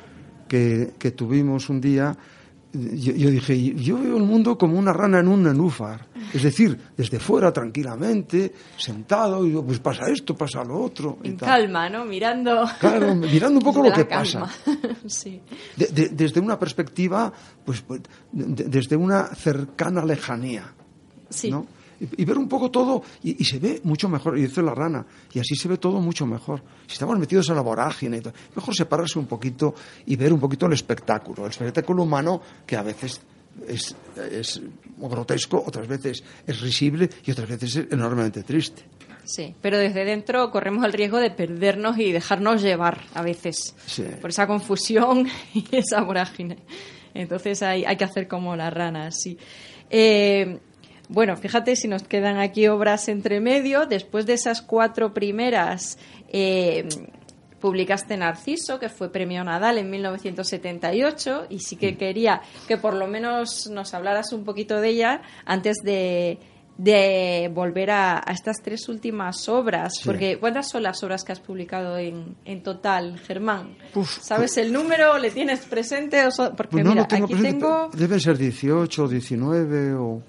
[0.47, 2.15] que, tuvimos un día,
[2.73, 6.07] yo, dije, yo veo el mundo como una rana en un nenúfar.
[6.33, 11.19] Es decir, desde fuera, tranquilamente, sentado, y pues pasa esto, pasa lo otro.
[11.23, 12.05] En calma, ¿no?
[12.05, 12.65] Mirando.
[12.79, 14.45] Claro, mirando un poco lo que pasa.
[15.05, 15.41] sí.
[15.75, 17.31] desde una perspectiva,
[17.63, 20.73] pues, pues desde una cercana lejanía.
[21.29, 21.49] Sí.
[21.49, 21.65] ¿no?
[21.99, 25.39] Y, ver un poco todo y, se ve mucho mejor, y dice la rana, y
[25.39, 26.61] así se ve todo mucho mejor.
[26.87, 28.21] Si estamos metidos en la vorágine,
[28.55, 32.83] mejor separarse un poquito y ver un poquito el espectáculo, el espectáculo humano que a
[32.83, 33.21] veces
[33.67, 33.95] es,
[34.31, 34.61] es
[34.97, 38.83] grotesco, otras veces es risible y otras veces es enormemente triste.
[39.25, 44.03] Sí, pero desde dentro corremos el riesgo de perdernos y dejarnos llevar a veces Sí.
[44.21, 46.57] por esa confusión y esa vorágine.
[47.13, 49.37] Entonces hay, hay que hacer como las ranas, sí.
[49.89, 50.59] Eh,
[51.09, 53.85] bueno, fíjate si nos quedan aquí obras entre medio.
[53.85, 55.97] Después de esas cuatro primeras,
[56.29, 56.87] eh,
[57.59, 63.07] publicaste Narciso, que fue premio Nadal en 1978, y sí que quería que por lo
[63.07, 66.37] menos nos hablaras un poquito de ella antes de,
[66.77, 69.93] de volver a, a estas tres últimas obras.
[70.03, 73.75] Porque, ¿cuántas son las obras que has publicado en, en total, Germán?
[73.95, 75.17] Uf, ¿Sabes el número?
[75.17, 76.25] ¿Le tienes presente?
[76.27, 80.21] O so- porque Pues no mira, tengo aquí presente, tengo Deben ser 18, 19 o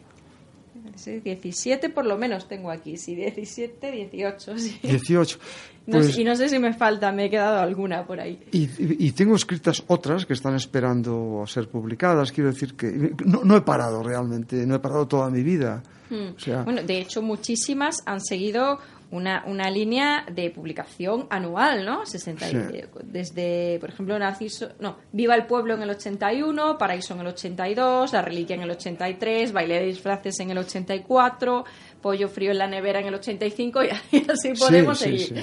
[1.06, 4.78] sí, 17 por lo menos tengo aquí, sí, 17, 18, sí.
[4.82, 5.38] 18.
[5.86, 8.40] No Pues, y no sé si me falta, me he quedado alguna por ahí.
[8.50, 8.68] y,
[9.06, 12.32] y- tengo escritas otras que están esperando a ser publicadas.
[12.32, 15.82] Quiero decir que no, no he parado realmente, no he parado toda mi vida.
[16.10, 16.64] O sea, Hmm.
[16.64, 18.78] Bueno, de hecho, muchísimas han seguido
[19.10, 22.04] una, una línea de publicación anual, ¿no?
[22.04, 22.56] 60, Sí.
[22.74, 27.28] eh, Desde, por ejemplo, Narciso, no, Viva el Pueblo en el 81, Paraíso en el
[27.28, 31.64] 82, La Reliquia en el 83, Baile de Disfraces en el 84,
[32.02, 33.88] Pollo Frío en la Nevera en el 85 y
[34.28, 35.20] así podemos sí, seguir.
[35.20, 35.34] sí.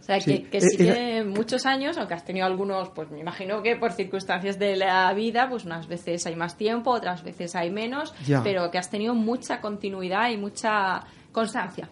[0.00, 3.20] O sea, que, que eh, era- que muchos años, aunque has tenido algunos, pues me
[3.20, 7.54] imagino que por circunstancias de la vida, pues unas veces hay más tiempo, otras veces
[7.54, 8.42] hay menos, Ya.
[8.42, 11.88] pero que has tenido mucha continuidad y mucha constancia.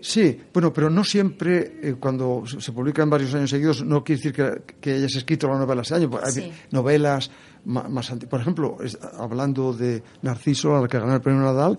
[0.00, 4.32] Sí, bueno, pero no siempre eh, cuando se publican varios años seguidos no quiere decir
[4.32, 6.10] que, que hayas escrito la novela ese año.
[6.22, 6.52] Hay Sí.
[6.70, 7.30] novelas
[7.64, 8.30] más antiguas.
[8.30, 11.78] Por ejemplo, es- hablando de Narciso, a la que ganó el premio Nadal,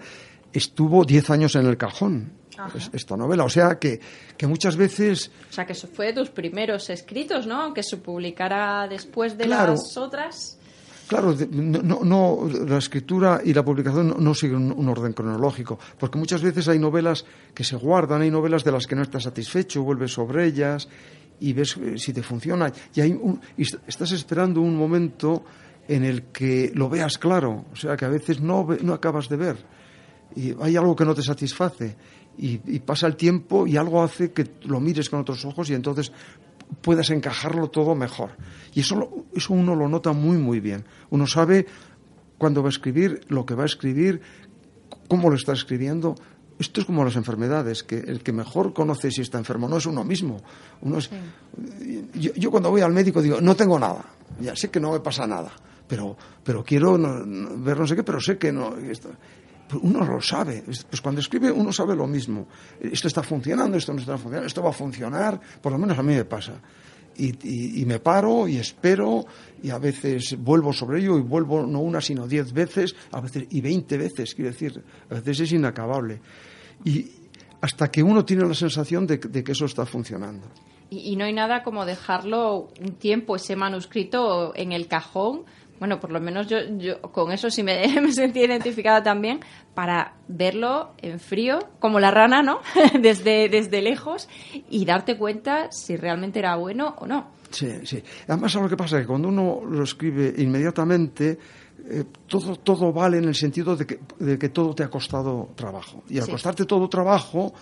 [0.51, 2.34] estuvo 10 años en el cajón
[2.75, 3.45] es- esta novela.
[3.45, 4.01] O sea que,
[4.38, 7.62] que muchas veces O sea, que eso fue de tus primeros escritos, ¿no?
[7.62, 9.71] Aunque se publicara después de Claro.
[9.73, 10.59] las otras.
[11.10, 16.67] Claro, no, la escritura y la publicación no, siguen un orden cronológico, porque muchas veces
[16.67, 20.45] hay novelas que se guardan, hay novelas de las que no estás satisfecho, vuelves sobre
[20.45, 20.88] ellas
[21.39, 22.72] y ves eh, si te funciona.
[22.93, 25.43] Y, hay un- y est- estás esperando un momento
[25.88, 29.36] en el que lo veas claro, o sea que a veces no, no acabas de
[29.38, 29.58] ver
[30.36, 31.95] y hay algo que no te satisface
[32.38, 36.12] y pasa el tiempo y algo hace que lo mires con otros ojos y entonces
[36.82, 38.32] puedas encajarlo todo mejor.
[38.73, 40.86] Y eso, lo- eso uno lo nota muy, muy bien.
[41.10, 41.65] Uno sabe
[42.38, 44.21] cuándo va a escribir, lo que va a escribir,
[45.08, 46.15] cómo lo está escribiendo.
[46.60, 49.86] Esto es como las enfermedades, que el que mejor conoce si está enfermo no es
[49.86, 50.41] uno mismo.
[50.82, 51.10] Uno es-
[52.15, 54.05] yo, yo cuando voy al médico digo, no tengo nada,
[54.41, 55.51] ya sé que no me pasa nada,
[55.88, 58.75] pero, pero quiero no- no- ver no sé qué, pero sé que no.
[58.77, 59.10] esto-
[59.82, 60.63] uno lo sabe.
[60.67, 62.47] Es- Pues cuando escribe uno sabe lo mismo.
[62.79, 66.03] Esto está funcionando, esto no está funcionando, esto va a funcionar, por lo menos a
[66.03, 66.53] mí me pasa.
[67.21, 69.25] Y, me paro y espero
[69.62, 73.45] y a veces vuelvo sobre ello y vuelvo no una sino diez veces, a veces
[73.49, 76.21] y veinte veces, quiero decir, a veces es inacabable.
[76.86, 77.05] Y
[77.60, 80.47] hasta que uno tiene la sensación de, que- eso está funcionando.
[80.89, 85.43] Y no hay nada como dejarlo un tiempo, ese manuscrito, en el cajón.
[85.80, 89.39] Bueno, por lo menos yo, yo con eso sí me, me sentí identificada también,
[89.74, 92.60] para verlo en frío, como la rana, ¿no?
[93.02, 94.28] desde, desde lejos,
[94.70, 97.32] y darte cuenta si realmente era bueno o no.
[97.52, 98.04] Sí, sí.
[98.28, 99.00] Además, ¿sabes lo que pasa?
[99.00, 101.39] Que cuando uno lo escribe inmediatamente,
[101.89, 105.50] eh, todo, todo vale en el sentido de que, de que todo te ha costado
[105.56, 106.04] trabajo.
[106.10, 106.32] Y al Sí.
[106.32, 107.54] costarte todo trabajo,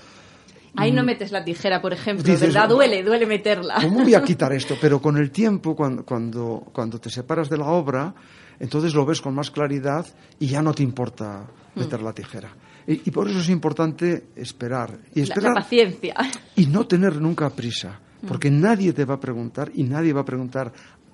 [0.76, 2.28] Ahí no metes la tijera, por ejemplo, Mm.
[2.28, 2.72] Dices, ¿verdad?
[2.72, 3.76] "Oh, Duele, duele meterla.
[3.82, 4.76] ¿cómo voy a quitar esto?
[4.80, 8.14] Pero con el tiempo, cuando, cuando, cuando te separas de la obra,
[8.60, 10.06] entonces lo ves con más claridad
[10.40, 11.80] y ya no te importa Mm.
[11.80, 12.50] meter la tijera.
[12.88, 14.98] Y, y por eso es importante esperar.
[15.14, 16.16] Y La, esperar la paciencia.
[16.56, 20.26] y no tener nunca prisa, porque nadie te va a preguntar y nadie va a
[20.26, 20.72] preguntar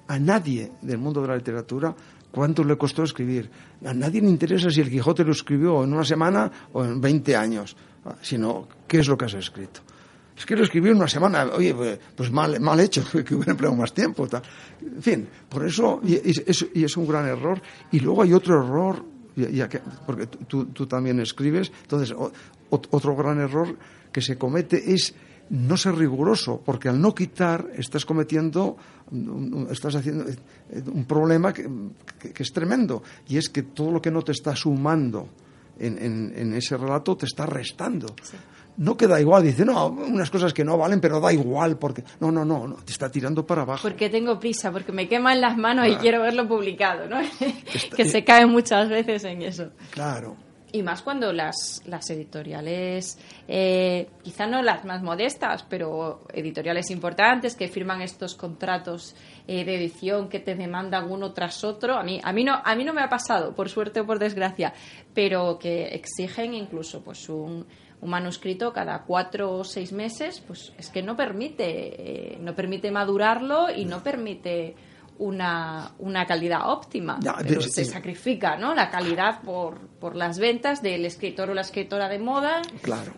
[0.07, 1.93] a nadie del mundo de la literatura
[2.33, 3.49] cuánto le costó escribir.
[3.85, 7.35] A nadie le interesa si el Quijote lo escribió en una semana o en 20
[7.37, 7.77] años,
[8.21, 9.81] sino qué es lo que has escrito.
[10.35, 13.51] Es que lo escribió en una semana, oye, pues- pues mal, mal hecho, que hubiera
[13.51, 14.27] empleado más tiempo.
[14.27, 14.41] tal.
[14.81, 17.61] En fin, por eso, y es, un gran error.
[17.91, 19.05] Y luego hay otro error,
[20.07, 22.15] porque tú- tú, también escribes, entonces
[22.69, 23.77] otro gran error
[24.11, 25.13] que se comete es
[25.49, 28.77] no ser riguroso, porque al no quitar estás cometiendo,
[29.69, 30.35] estás haciendo eh,
[30.91, 31.69] un problema que,
[32.19, 35.27] que- que es tremendo, y es que todo lo que no te está sumando
[35.79, 38.15] en, en- en ese relato te está restando.
[38.77, 42.31] No queda igual, dice, no, unas cosas que no valen, pero da igual, porque no,
[42.31, 43.83] no, no, no, te está tirando para abajo.
[43.87, 47.19] Porque tengo prisa, porque me queman las manos y quiero verlo publicado, ¿no?
[47.73, 49.69] Está- que se cae muchas veces en eso.
[49.91, 50.35] Claro.
[50.75, 57.55] Y más cuando las, las editoriales, eh, quizá no las más modestas, pero editoriales importantes
[57.55, 59.15] que firman estos contratos
[59.47, 61.95] eh, de edición que te demandan uno tras otro.
[61.95, 64.17] A mí, a, mí no, a mí no me ha pasado, por suerte o por
[64.17, 64.73] desgracia,
[65.13, 67.67] pero que exigen incluso pues un,
[68.01, 72.89] un manuscrito cada cuatro o seis meses, pues es que no permite, eh, no permite
[72.89, 74.75] madurarlo y no permite
[75.19, 77.19] una, una calidad óptima.
[77.47, 78.73] pero se sacrifica ¿no?
[78.73, 82.61] la calidad por, por las ventas del escritor o la escritora de moda.
[82.81, 83.13] Claro.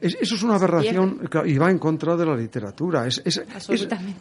[0.00, 3.06] eso es una aberración y va en contra de la literatura.
[3.06, 3.42] Es, es,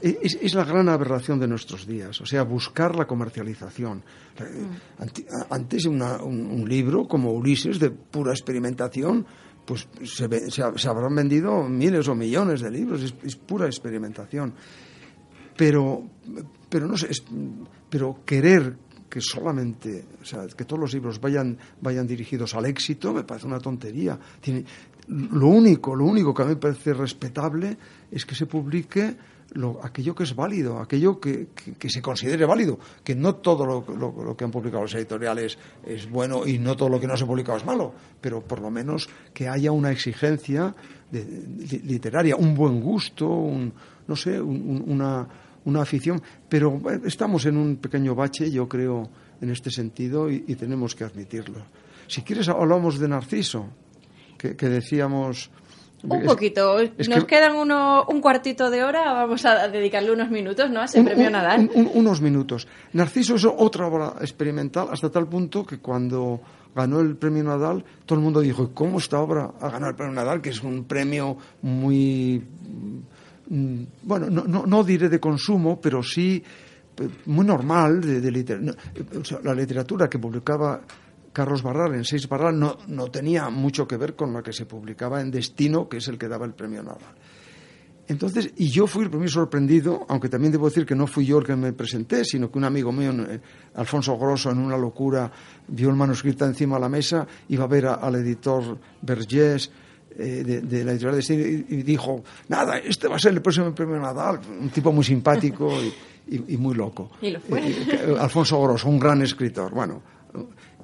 [0.01, 4.03] es, la gran aberración de nuestros días, o sea, buscar la comercialización.
[4.39, 5.49] Mm.
[5.49, 9.25] Antes un, libro como Ulises de pura experimentación,
[9.65, 14.53] pues se, se, habrán vendido miles o millones de libros, es, pura experimentación.
[15.55, 16.03] Pero,
[16.71, 17.09] pero no sé,
[17.89, 18.77] pero querer
[19.09, 23.45] que solamente, o sea, que todos los libros vayan, vayan dirigidos al éxito, me parece
[23.45, 24.17] una tontería.
[24.39, 24.63] Tiene,
[25.09, 27.77] lo único, lo único que a mí me parece respetable
[28.09, 29.17] es que se publique
[29.53, 33.85] lo, aquello que es válido, aquello que, que, se considere válido, que no todo lo,
[33.97, 37.25] lo, que han publicado los editoriales es bueno y no todo lo que no se
[37.25, 40.73] ha publicado es malo, pero por lo menos que haya una exigencia
[41.11, 43.73] literaria, un buen gusto, un,
[44.07, 45.27] no sé, una,
[45.65, 49.09] una afición, pero eh, estamos en un pequeño bache, yo creo,
[49.41, 51.65] en este sentido y, tenemos que admitirlo.
[52.07, 53.67] Si quieres, hablamos de Narciso,
[54.37, 55.49] que, decíamos.
[56.03, 56.77] Un poquito.
[57.09, 60.81] Nos quedan uno, un cuartito de hora, vamos a dedicarle unos minutos, ¿no?
[60.81, 61.69] A ese premio Nadal.
[61.93, 62.67] unos minutos.
[62.93, 66.41] Narciso es otra obra experimental hasta tal punto que cuando
[66.75, 70.13] ganó el premio Nadal, todo el mundo dijo, ¿cómo esta obra ha ganado el premio
[70.13, 70.41] Nadal?
[70.41, 72.43] Que es un premio muy
[74.03, 76.41] bueno, no, no, no diré de consumo, pero sí
[76.97, 78.77] eh, muy normal de, literatura.
[79.43, 80.81] la literatura que publicaba
[81.33, 84.65] Carlos Barral en Seis Barral no, no, tenía mucho que ver con la que se
[84.65, 87.15] publicaba en Destino, que es el que daba el premio Nobel.
[88.07, 91.37] Entonces, y yo fui el primer sorprendido, aunque también debo decir que no fui yo
[91.37, 93.39] el que me presenté, sino que un amigo mío, eh,
[93.75, 95.31] Alfonso Grosso, en una locura,
[95.67, 99.71] vio el manuscrito encima de la mesa, iba a ver al editor Vergés,
[100.17, 103.73] eh, de, la editorial de cine y, dijo, nada, este va a ser el próximo
[103.73, 105.71] premio Nadal, un tipo muy simpático
[106.27, 107.11] y, muy loco.
[107.21, 107.61] Y lo fue.
[107.67, 110.01] Eh, Alfonso Grosso, un gran escritor, bueno.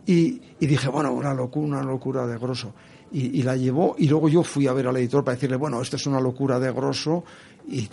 [0.05, 2.73] Y, dije, bueno, una locura, una locura de Grosso.
[3.11, 5.95] Y, la llevó y luego yo fui a ver al editor para decirle, bueno, esto
[5.95, 7.23] es una locura de Grosso
[7.68, 7.89] y,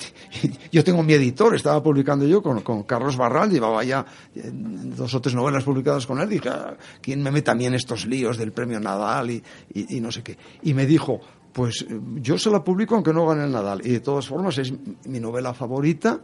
[0.73, 4.05] yo tengo mi editor, estaba publicando yo con, con, Carlos Barral, llevaba ya
[4.35, 8.39] dos o tres novelas publicadas con él, dije, ah, ¿quién me mete también estos líos
[8.39, 9.43] del premio Nadal y,
[9.75, 10.37] y, no sé qué?
[10.63, 11.21] Y me dijo,
[11.53, 14.73] pues yo se la publico aunque no gane el Nadal, y de todas formas es
[15.07, 16.21] mi novela favorita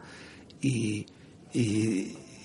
[0.61, 1.07] y,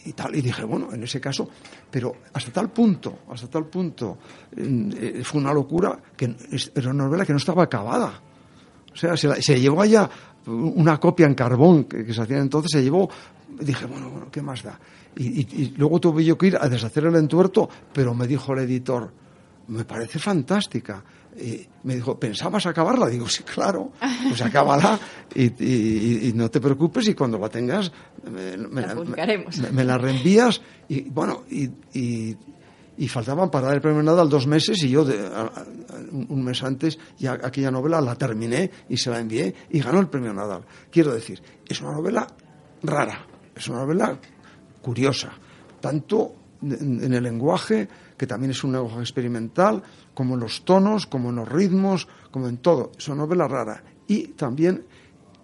[0.05, 0.35] y tal.
[0.35, 1.49] Y dije, bueno, en ese caso,
[1.89, 4.17] pero hasta tal punto, hasta tal punto,
[4.55, 6.35] eh, fue una locura que
[6.75, 8.21] era una novela que no estaba acabada.
[8.93, 10.09] O sea, se, se llevó allá
[10.47, 13.09] una copia en carbón que, se hacía entonces, se llevó,
[13.59, 14.79] dije, bueno, bueno, ¿qué más da?
[15.17, 19.11] Y, luego tuve yo que ir a deshacer el entuerto, pero me dijo el editor,
[19.67, 21.03] me parece fantástica.
[21.37, 23.07] Y me dijo, ¿pensabas acabarla?
[23.07, 23.91] Digo, sí, claro,
[24.29, 24.97] pues acábala
[25.33, 27.91] y, y, no te preocupes y cuando la tengas
[28.31, 32.35] me la, me, me la reenvías y bueno, y,
[32.97, 35.05] y faltaban para dar el premio Nadal dos meses y yo
[36.11, 40.07] un mes antes ya aquella novela la terminé y se la envié y ganó el
[40.07, 40.63] premio Nadal.
[40.91, 42.27] Quiero decir, es una novela
[42.83, 43.25] rara,
[43.55, 44.17] es una novela
[44.81, 45.31] curiosa,
[45.81, 47.87] tanto en, el lenguaje,
[48.17, 49.83] que también es un lenguaje experimental,
[50.13, 52.91] como en los tonos, como en los ritmos, como en todo.
[52.97, 53.83] Es una novela rara.
[54.07, 54.85] Y también,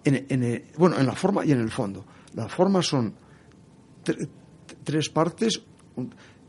[0.04, 2.04] en, bueno, en la forma y en el fondo.
[2.34, 3.14] La forma son
[4.84, 5.62] tres partes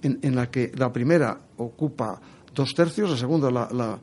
[0.03, 2.19] en, la que la primera ocupa
[2.53, 3.99] dos tercios, la segunda la,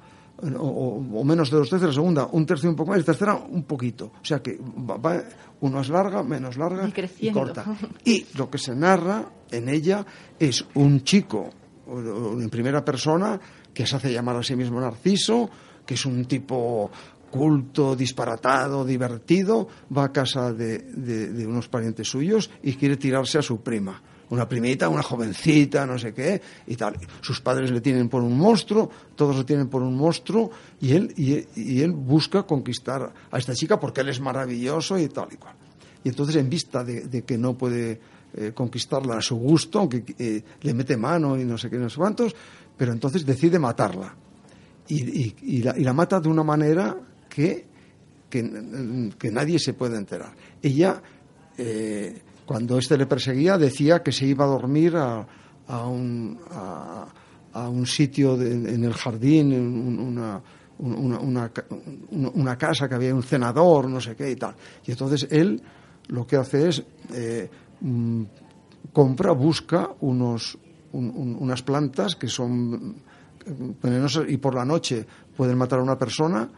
[0.59, 3.35] o, menos de dos tercios, la segunda un tercio un poco más y la tercera
[3.35, 4.13] un poquito.
[4.21, 5.23] O sea que va,
[5.61, 7.65] uno es larga, menos larga y, corta.
[8.05, 10.05] Y lo que se narra en ella
[10.39, 11.51] es un chico
[11.87, 13.39] en primera persona
[13.75, 15.51] que se hace llamar a sí mismo Narciso,
[15.85, 16.91] que es un tipo
[17.31, 23.61] culto, disparatado, divertido, va a casa de unos parientes suyos y quiere tirarse a su
[23.61, 26.97] prima una primita, una jovencita, no sé qué, y tal.
[27.21, 30.51] Sus padres le tienen por un monstruo, todos le tienen por un monstruo,
[30.81, 35.29] y él, y, él busca conquistar a esta chica porque él es maravilloso y tal
[35.33, 35.55] y cual.
[36.03, 38.01] Y entonces, en vista de, que no puede
[38.35, 41.91] eh, conquistarla a su gusto, aunque eh, le mete mano y no sé qué, no
[41.91, 42.35] sé cuántos,
[42.77, 44.15] pero entonces decide matarla.
[44.89, 46.97] Y, la, mata de una manera
[47.29, 47.65] que,
[48.29, 50.35] que, nadie se puede enterar.
[50.61, 51.01] Ella
[51.57, 55.25] eh, cuando éste le perseguía, decía que se iba a dormir a,
[55.87, 56.37] un,
[57.87, 60.43] sitio en el jardín, en una,
[60.81, 64.57] una, casa que había un senador, no sé qué y tal.
[64.85, 65.63] Y entonces él
[66.09, 66.83] lo que hace es
[67.15, 67.49] eh,
[67.83, 68.23] mm,
[68.93, 70.59] compra, busca unos,
[70.91, 72.97] unas plantas que son
[73.81, 76.51] venenosas y por la noche pueden matar a una persona.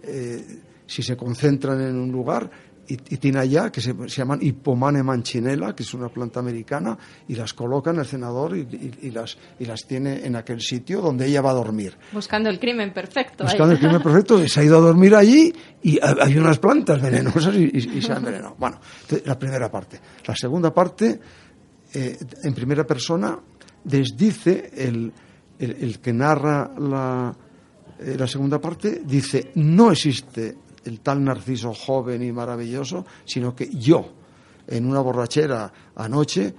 [0.00, 2.50] Eh, si se concentran en un lugar
[2.90, 7.54] y, tiene allá que se, llaman hipomane manchinela, que es una planta americana, y las
[7.54, 11.50] coloca en el cenador y, las, y las tiene en aquel sitio donde ella va
[11.50, 11.96] a dormir.
[12.12, 13.44] Buscando el crimen perfecto.
[13.44, 17.54] Buscando el crimen perfecto, se ha ido a dormir allí y hay unas plantas venenosas
[17.54, 18.56] y, se han envenenado.
[18.58, 18.80] Bueno,
[19.24, 20.00] la primera parte.
[20.26, 21.20] La segunda parte,
[21.94, 23.38] eh, en primera persona,
[23.84, 25.12] desdice el,
[25.58, 27.34] el, que narra la,
[28.00, 30.56] eh, la segunda parte, dice, no existe
[30.90, 34.12] el tal Narciso joven y maravilloso, sino que yo,
[34.66, 36.52] en una borrachera anoche,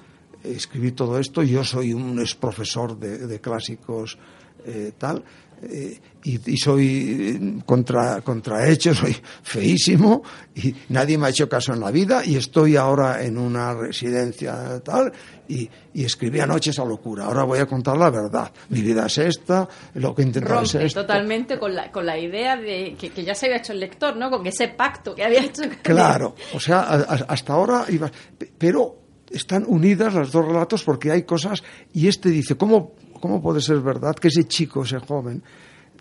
[0.43, 4.17] escribí todo esto, yo soy un ex profesor de, clásicos
[4.65, 5.23] eh, tal,
[5.63, 10.23] eh, y, soy contra, contrahecho, soy feísimo
[10.55, 14.79] y nadie me ha hecho caso en la vida y estoy ahora en una residencia
[14.83, 15.11] tal
[15.47, 17.25] y, escribí anoche esa locura.
[17.25, 18.51] Ahora voy a contar la verdad.
[18.69, 21.01] Mi vida es esta, lo que intento es esto.
[21.01, 24.29] totalmente con la, con la idea de que, ya se había hecho el lector, ¿no?
[24.29, 25.63] Con ese pacto que había hecho.
[25.83, 28.09] Claro, o sea, hasta ahora iba...
[28.57, 33.61] Pero están unidas los dos relatos porque hay cosas y este dice, ¿cómo, cómo puede
[33.61, 35.41] ser verdad que ese chico, ese joven,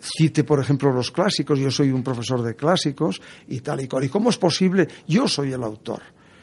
[0.01, 4.05] cite, por ejemplo, los clásicos, yo soy un profesor de clásicos y tal y cual.
[4.05, 4.89] ¿Y cómo es posible?
[5.07, 6.03] Yo soy el autor.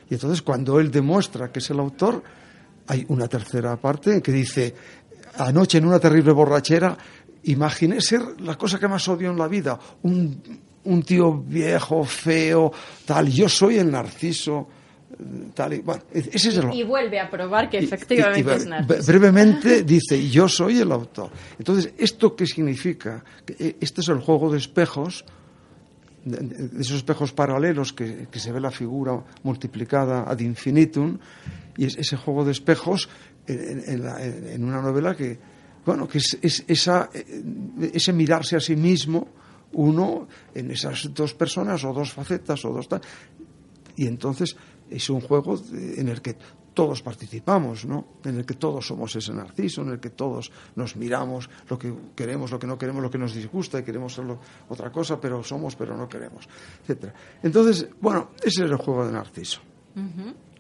[0.09, 2.23] Y entonces, cuando él demuestra que es el autor,
[2.87, 4.73] hay una tercera parte que dice,
[5.37, 6.97] anoche en una terrible borrachera,
[7.43, 10.41] imaginé ser la cosa que más odio en la vida, un,
[10.85, 12.71] un tío viejo, feo,
[13.05, 13.27] tal.
[13.27, 14.67] Yo soy el narciso
[16.73, 19.11] y, vuelve a probar que efectivamente es Narciso.
[19.11, 21.31] Brevemente dice, yo soy el autor.
[21.57, 23.23] Entonces, ¿esto qué significa?
[23.47, 25.25] Eh, este es el juego de espejos,
[26.23, 31.17] de esos espejos paralelos que, se ve la figura multiplicada ad infinitum,
[31.77, 33.09] y es ese juego de espejos
[33.47, 35.39] en, una novela que,
[35.83, 37.41] bueno, que es, esa, eh,
[37.93, 39.29] ese mirarse a sí mismo,
[39.73, 43.01] uno en esas dos personas o dos facetas o dos tal,
[43.95, 44.55] y entonces
[44.89, 46.35] es un juego en el que
[46.77, 48.05] todos participamos, ¿no?
[48.23, 51.91] En el que todos somos ese narciso, en el que todos nos miramos lo que
[52.15, 54.25] queremos, lo que no queremos, lo que nos disgusta y queremos ser
[54.69, 56.47] otra cosa, pero somos, pero no queremos,
[56.83, 57.15] etcétera.
[57.41, 59.59] Entonces, bueno, ese es el juego de narciso.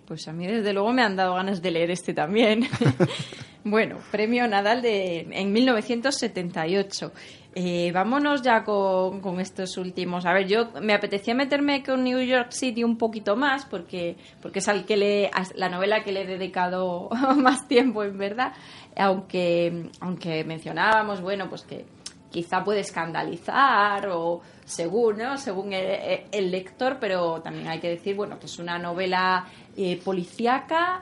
[0.07, 2.67] Pues a mí desde luego me han dado ganas de leer este también.
[3.63, 7.11] bueno, premio Nadal de en 1978.
[7.59, 10.27] Eh, vámonos ya con, estos últimos.
[10.27, 14.59] A ver, yo me apetecía meterme con New York City un poquito más porque, porque
[14.59, 18.53] es al que le, la novela que le he dedicado más tiempo, en verdad.
[18.95, 21.87] Aunque, aunque mencionábamos, bueno, pues que
[22.29, 25.37] quizá puede escandalizar o según, ¿no?
[25.39, 31.01] según el, lector, pero también hay que decir, bueno, que es una novela eh, policíaca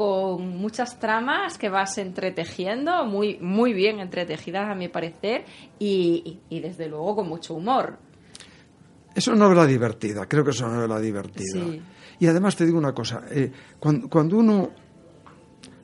[0.00, 5.44] con muchas tramas que vas entretejiendo, muy, muy bien entretejidas a mi parecer,
[5.78, 7.98] y, desde luego con mucho humor.
[9.14, 11.66] Es una novela divertida, creo que es una novela divertida.
[12.18, 14.70] Y además te digo una cosa, eh, cuando, uno...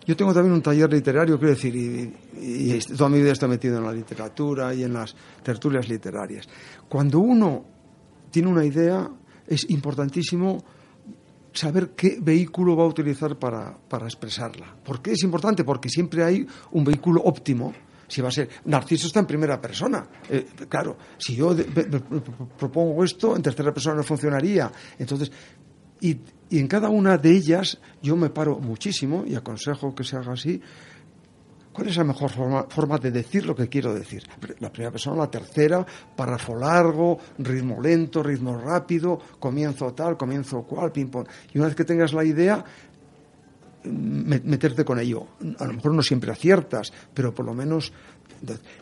[0.06, 3.84] Yo tengo también un taller literario, quiero decir, y, toda mi vida está metido en
[3.84, 6.48] la literatura y en las tertulias literarias.
[6.88, 7.66] Cuando uno
[8.30, 9.10] tiene una idea,
[9.46, 10.64] es importantísimo
[11.56, 14.74] saber qué vehículo va a utilizar para, expresarla.
[14.84, 15.64] ¿Por qué es importante?
[15.64, 17.72] Porque siempre hay un vehículo óptimo.
[18.08, 18.48] Si va a ser.
[18.66, 20.06] Narciso está en primera persona.
[20.30, 21.56] Eh, claro, si yo
[22.56, 24.70] propongo esto, en tercera persona no funcionaría.
[24.96, 25.32] Entonces,
[26.00, 26.16] y,
[26.48, 30.34] y en cada una de ellas yo me paro muchísimo y aconsejo que se haga
[30.34, 30.62] así
[31.76, 34.22] ¿Cuál es la mejor forma, de decir lo que quiero decir?
[34.60, 35.84] La primera persona, la tercera,
[36.16, 41.26] párrafo largo, ritmo lento, ritmo rápido, comienzo tal, comienzo cual, ping pong.
[41.52, 42.64] Y una vez que tengas la idea,
[43.84, 45.26] meterte con ello.
[45.58, 47.92] A lo mejor no siempre aciertas, pero por lo menos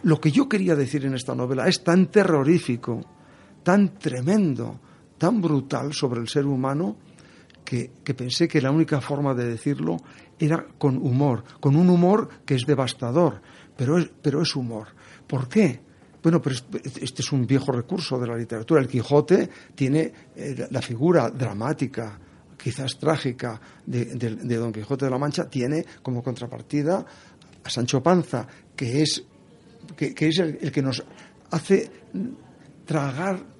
[0.05, 3.01] lo que yo quería decir en esta novela es tan terrorífico,
[3.65, 4.79] tan tremendo,
[5.19, 6.97] tan brutal sobre el ser humano
[7.65, 9.97] que pensé que la única forma de decirlo
[10.39, 13.41] era con humor, con un humor que es devastador,
[13.77, 14.89] pero es, pero es humor.
[15.27, 15.81] ¿Por qué?
[16.23, 18.81] Bueno, pero este es un viejo recurso de la literatura.
[18.81, 22.19] El Quijote tiene eh, la figura dramática,
[22.57, 24.07] quizás trágica, de,
[24.57, 27.05] Don Quijote de la Mancha, tiene como contrapartida
[27.63, 29.23] a Sancho Panza, que es,
[29.97, 31.05] que, es el que nos
[31.51, 31.91] hace
[32.87, 33.54] tragar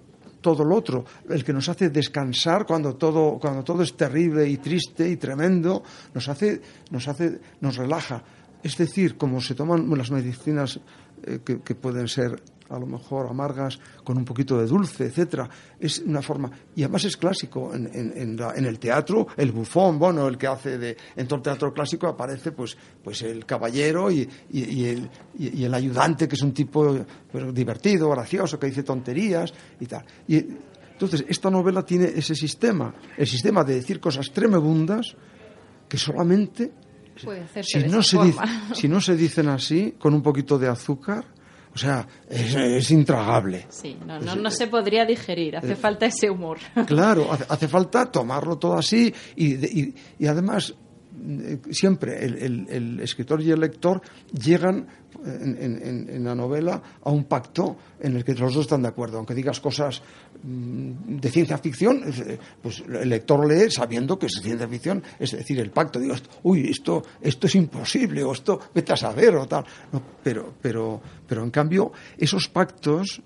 [0.45, 4.59] todo lo otro, el que nos hace descansar cuando todo, cuando todo es terrible y
[4.59, 5.83] triste y tremendo,
[6.13, 8.23] nos hace, nos hace, nos relaja.
[8.63, 10.79] Es decir, como se toman las medicinas
[11.25, 15.49] eh, que, que pueden ser a lo mejor amargas con un poquito de dulce, etcétera.
[15.79, 20.27] Es una forma y además es clásico en, en, en, el teatro el bufón, bueno,
[20.27, 24.29] el que hace de en todo el teatro clásico aparece pues pues el caballero y,
[24.51, 26.97] y, el, y, el ayudante que es un tipo
[27.31, 30.05] pues, divertido, gracioso, que dice tonterías y tal.
[30.27, 30.37] Y
[30.93, 35.15] entonces esta novela tiene ese sistema, el sistema de decir cosas tremebundas
[35.89, 36.73] que solamente
[37.63, 38.41] si no, se dice,
[38.75, 41.25] si no se dicen así, con un poquito de azúcar,
[41.75, 43.67] o sea, es, intragable.
[43.69, 46.59] Sí, no, no, se podría digerir, hace eh, falta ese humor.
[46.87, 50.75] Claro, hace, falta tomarlo todo así y, y, además eh,
[51.71, 54.01] siempre el, escritor y el lector
[54.33, 54.87] llegan
[55.25, 59.19] en, la novela a un pacto en el que los dos están de acuerdo.
[59.19, 60.03] Aunque digas cosas
[60.43, 65.33] mm, de ciencia ficción, eh, pues el lector lee sabiendo que es ciencia ficción, es
[65.33, 65.99] decir, el pacto.
[65.99, 69.65] Digo, uy, esto, esto es imposible, o esto, vete a saber, o tal.
[70.23, 73.23] pero, pero, pero en cambio, esos pactos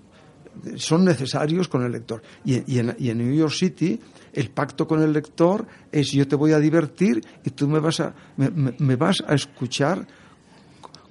[0.75, 2.21] son necesarios con el lector.
[2.45, 3.99] Y, en, New York City,
[4.33, 7.99] el pacto con el lector es yo te voy a divertir y tú me vas
[7.99, 10.07] a, me vas a escuchar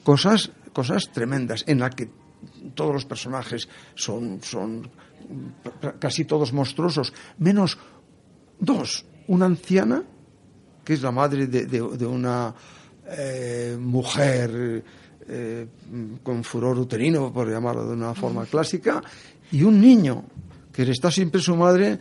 [0.02, 2.08] cosas cosas tremendas en la que
[2.74, 4.88] todos los personajes son, son
[5.98, 7.78] casi todos monstruosos, menos
[8.60, 9.04] dos.
[9.26, 10.04] Una anciana,
[10.84, 12.54] que es la madre de, una
[13.08, 14.84] eh, mujer
[15.26, 15.66] eh,
[16.22, 19.02] con furor uterino, por llamarlo de una forma clásica,
[19.50, 20.24] y un niño,
[20.84, 21.98] que está siempre su madre,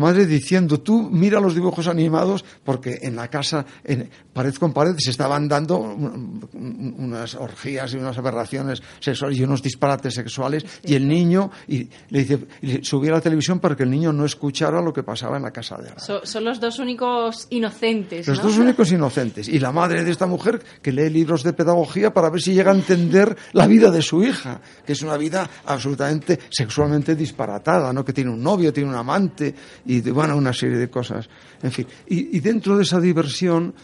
[0.00, 4.94] madre diciendo, tú mira los dibujos animados, porque en la casa, en, pared con pared,
[4.98, 11.06] se estaban dando unas orgías y unas aberraciones sexuales y unos disparates sexuales, y el
[11.06, 14.92] niño, y le dice, subía a la televisión para que el niño no escuchara lo
[14.92, 18.26] que pasaba en la casa de al son los dos únicos inocentes.
[18.26, 19.48] Los dos únicos inocentes.
[19.48, 22.72] Y la madre de esta mujer que lee libros de pedagogía para ver si llega
[22.72, 28.04] a entender la vida de su hija, que es una vida absolutamente sexualmente disparatada, ¿no?
[28.04, 29.54] que tiene un novio, tiene un amante,
[29.84, 31.28] y bueno, una serie de cosas.
[31.62, 33.74] En fin, y, dentro de esa diversión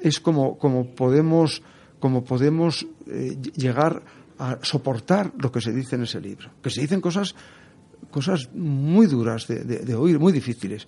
[0.00, 1.62] es como, como podemos,
[1.98, 4.02] como podemos eh, llegar
[4.38, 6.50] a soportar lo que se dice en ese libro.
[6.62, 7.34] Que se dicen cosas,
[8.10, 10.86] cosas muy duras de, de oír, muy difíciles.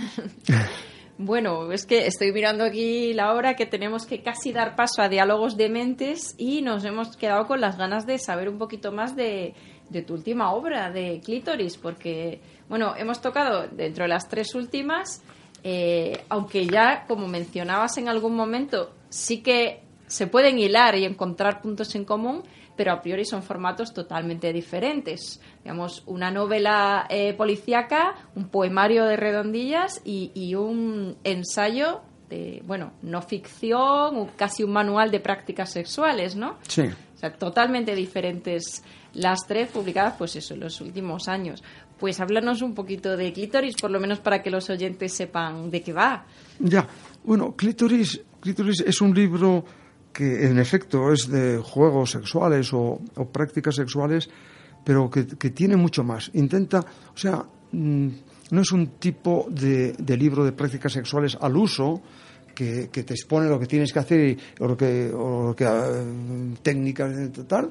[1.22, 5.10] Bueno, es que estoy mirando aquí la hora que tenemos que casi dar paso a
[5.10, 9.16] diálogos de mentes y nos hemos quedado con las ganas de saber un poquito más
[9.16, 9.52] de,
[9.90, 15.22] de tu última obra, de Clítoris, porque, bueno, hemos tocado dentro de las tres últimas,
[15.62, 21.60] eh, aunque ya, como mencionabas en algún momento, sí que se pueden hilar y encontrar
[21.60, 22.42] puntos en común,
[22.76, 25.40] pero a priori son formatos totalmente diferentes.
[25.62, 32.92] Digamos, una novela eh, policíaca, un poemario de redondillas y, y un ensayo de, bueno,
[33.02, 36.56] no ficción, casi un manual de prácticas sexuales, ¿no?
[36.68, 36.82] Sí.
[36.82, 38.82] O sea, totalmente diferentes
[39.14, 41.62] las tres publicadas, pues eso, en los últimos años.
[41.98, 45.82] Pues háblanos un poquito de Clítoris, por lo menos para que los oyentes sepan de
[45.82, 46.24] qué va.
[46.58, 46.86] Ya,
[47.24, 49.64] bueno, Clítoris, Clítoris es un libro
[50.12, 53.00] que en efecto es de juegos sexuales o,
[53.32, 54.28] prácticas sexuales,
[54.84, 56.30] pero que, tiene mucho más.
[56.34, 58.08] Intenta, o sea, mm,
[58.50, 62.02] no es un tipo de, libro de prácticas sexuales al uso,
[62.54, 66.54] que, te expone lo que tienes que hacer o lo que, o lo que uh,
[66.62, 67.10] técnicas
[67.48, 67.70] tal,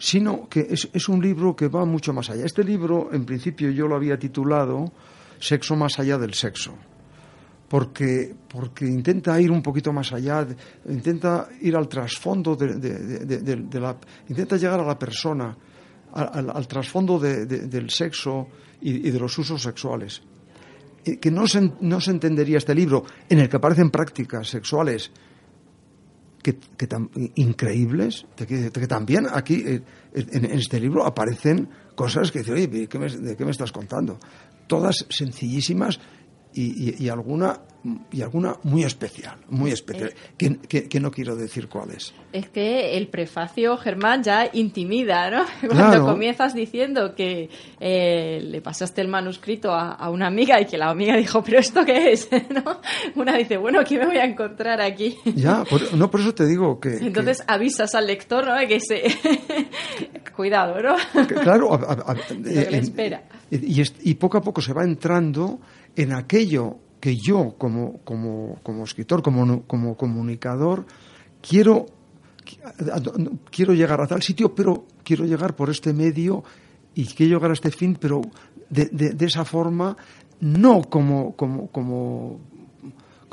[0.00, 2.46] sino que es, un libro que va mucho más allá.
[2.46, 4.90] Este libro, en principio, yo lo había titulado
[5.38, 6.74] Sexo más allá del sexo,
[7.68, 10.46] porque, porque intenta ir un poquito más allá,
[10.88, 13.96] intenta ir al trasfondo de, la...
[14.28, 15.56] intenta llegar a la persona,
[16.12, 18.48] al, trasfondo del sexo
[18.80, 20.22] y, de los usos sexuales.
[21.04, 21.44] Que no
[21.80, 25.10] no se entendería este libro en el que aparecen prácticas sexuales
[26.42, 26.58] que,
[27.36, 29.82] increíbles, que, también aquí eh,
[30.14, 34.18] en, este libro aparecen cosas que dice, oye, ¿de qué me estás contando?
[34.66, 36.00] Todas sencillísimas
[36.54, 37.60] y, alguna
[38.12, 42.12] y alguna muy especial, muy especial, que, no quiero decir cuál es.
[42.32, 45.44] Es que el prefacio, Germán, ya intimida, ¿no?
[45.68, 47.48] Cuando comienzas diciendo que
[47.78, 51.84] eh, le pasaste el manuscrito a, una amiga y que la amiga dijo, ¿pero esto
[51.84, 52.28] qué es?
[52.50, 52.80] ¿no?
[53.14, 55.16] Una dice, bueno, ¿qué me voy a encontrar aquí?
[55.34, 56.96] Ya, no, por eso te digo que...
[56.96, 58.56] Entonces avisas al lector, ¿no?
[58.68, 59.02] Que se...
[60.36, 60.96] Cuidado, ¿no?
[61.42, 61.78] claro,
[62.46, 63.22] eh, espera.
[63.50, 65.60] Y, y poco a poco se va entrando
[65.96, 70.86] en aquello que yo como, como, como escritor, como, como comunicador,
[71.40, 71.86] quiero,
[73.50, 76.44] quiero llegar a tal sitio, pero quiero llegar por este medio
[76.94, 78.20] y quiero llegar a este fin, pero
[78.68, 79.96] de, de, esa forma,
[80.40, 82.40] no como, como, como,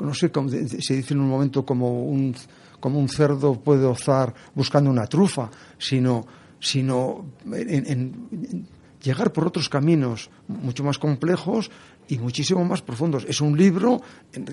[0.00, 2.34] no sé, como se dice en un momento como un,
[2.80, 6.26] como un cerdo puede ozar buscando una trufa, sino,
[6.58, 8.66] sino en
[9.02, 11.70] llegar por otros caminos mucho más complejos
[12.08, 13.24] y muchísimo más profundos.
[13.28, 14.00] Es un libro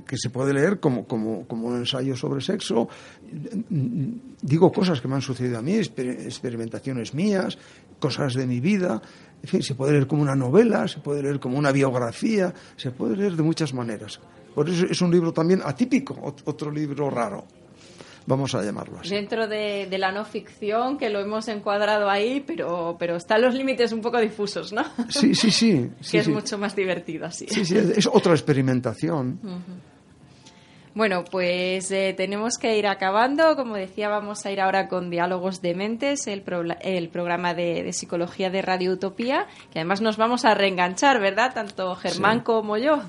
[0.05, 2.87] que se puede leer como, como, como un ensayo sobre sexo.
[4.41, 7.57] Digo cosas que me han sucedido a mí, experimentaciones mías,
[7.99, 9.01] cosas de mi vida.
[9.41, 12.91] En fin, se puede leer como una novela, se puede leer como una biografía, se
[12.91, 14.19] puede leer de muchas maneras.
[14.53, 17.45] Por eso es un libro también atípico, otro libro raro
[18.25, 19.09] vamos a llamarlo así.
[19.09, 23.91] Dentro de, la no ficción, que lo hemos encuadrado ahí, pero, pero están los límites
[23.91, 24.83] un poco difusos, ¿no?
[25.09, 25.89] Sí, sí, sí.
[26.11, 27.47] que es mucho más divertido así.
[27.47, 29.39] Sí, sí, es otra experimentación.
[30.95, 33.57] Bueno, pues eh, tenemos que ir acabando.
[33.57, 36.41] Como decía, vamos a ir ahora con Diálogos de Mentes, el,
[36.79, 41.53] el programa de, psicología de Radio Utopía, que además nos vamos a reenganchar, ¿verdad?
[41.53, 43.01] Tanto Germán como yo.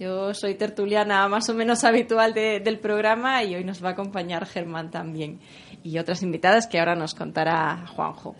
[0.00, 4.46] Yo soy tertuliana más o menos habitual del programa y hoy nos va a acompañar
[4.46, 5.40] Germán también
[5.84, 8.34] y otras invitadas que ahora nos contará Juanjo.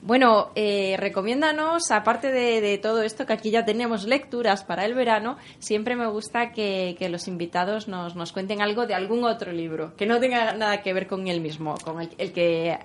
[0.00, 5.36] Bueno, eh, recomiéndanos, aparte de, todo esto, que aquí ya tenemos lecturas para el verano,
[5.60, 10.06] siempre me gusta que, los invitados nos, nos, cuenten algo de algún otro libro, que
[10.06, 12.78] no tenga nada que ver con el mismo, con el, que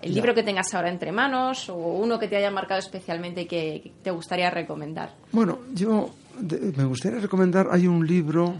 [0.00, 3.46] el libro que tengas ahora entre manos o uno que te haya marcado especialmente y
[3.46, 5.14] que te gustaría recomendar.
[5.32, 6.10] Bueno, yo
[6.40, 8.54] me gustaría recomendar, hay un libro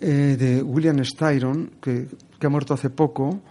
[0.00, 2.06] eh, de William Styron, que,
[2.38, 3.42] que, ha muerto hace poco,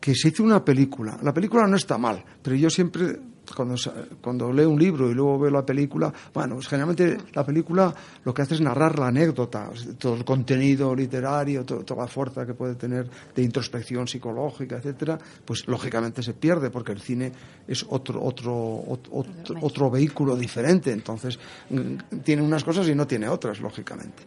[0.00, 1.18] que se hizo una película.
[1.22, 3.18] La película no está mal, pero yo siempre,
[3.56, 3.74] cuando,
[4.20, 8.32] cuando leo un libro y luego veo la película, bueno, pues generalmente la película lo
[8.32, 12.74] que hace es narrar la anécdota, todo el contenido literario, toda la fuerza que puede
[12.74, 17.32] tener de introspección psicológica, etcétera, pues lógicamente se pierde porque el cine
[17.66, 19.24] es otro, otro, otro,
[19.60, 21.38] otro vehículo diferente, entonces
[21.70, 24.22] mm, tiene unas cosas y no tiene otras, lógicamente.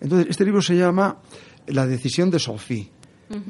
[0.00, 1.18] Entonces, este libro se llama
[1.68, 2.90] La decisión de Sophie.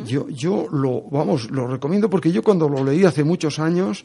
[0.07, 4.05] Yo, yo lo, vamos, lo recomiendo porque yo cuando lo leí hace muchos años,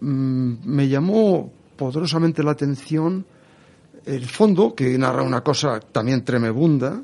[0.00, 3.24] Mm, me llamó poderosamente la atención
[4.04, 7.02] el fondo, que narra una cosa también tremebunda,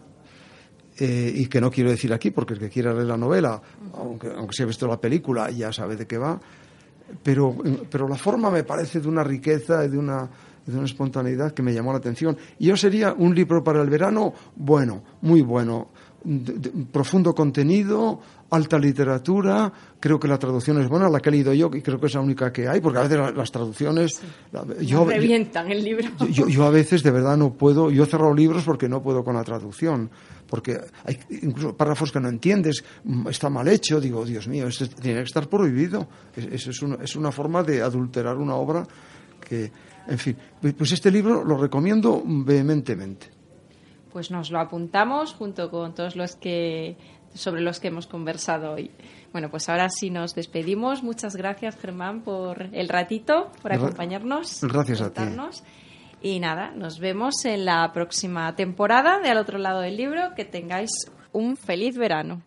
[0.99, 3.61] eh, y que no quiero decir aquí, porque el que quiera leer la novela,
[3.95, 6.41] aunque, aunque se ha visto la película, ya sabe de qué va,
[7.23, 7.57] pero,
[7.91, 10.31] pero la forma me parece de una riqueza y de una,
[10.65, 12.37] de una espontaneidad que me llamó la atención.
[12.59, 15.91] Y yo sería un libro para el verano, bueno, muy bueno,
[16.91, 18.21] profundo contenido,
[18.51, 19.71] alta literatura,
[20.01, 22.15] creo que la traducción es buena, la que he leído yo, y creo que es
[22.15, 24.21] la única que hay, porque a veces las, traducciones...
[24.81, 26.09] yo, revientan el libro.
[26.31, 29.35] Yo, a veces de verdad no puedo, yo he cerrado libros porque no puedo con
[29.35, 30.11] la traducción,
[30.49, 34.87] porque hay incluso párrafos que no entiendes, mm, está mal hecho, digo, Dios mío, esto
[34.89, 36.09] tiene que estar prohibido.
[36.35, 38.87] Es, es, una, es una forma de adulterar una obra
[39.47, 39.71] que,
[40.07, 40.37] en fin,
[40.77, 43.34] pues este libro lo recomiendo vehementemente
[44.15, 46.97] pues nos lo apuntamos junto con todos los que
[47.35, 48.93] sobre los que hemos conversado hoy.
[49.33, 51.03] Bueno, pues ahora sí nos despedimos.
[51.03, 54.61] Muchas gracias, Germán, por el ratito, por acompañarnos.
[54.63, 55.23] Gracias a ti.
[56.23, 60.33] Y nada, nos vemos en la próxima temporada de Al otro lado del libro.
[60.37, 60.91] Que tengáis
[61.33, 62.41] un feliz verano.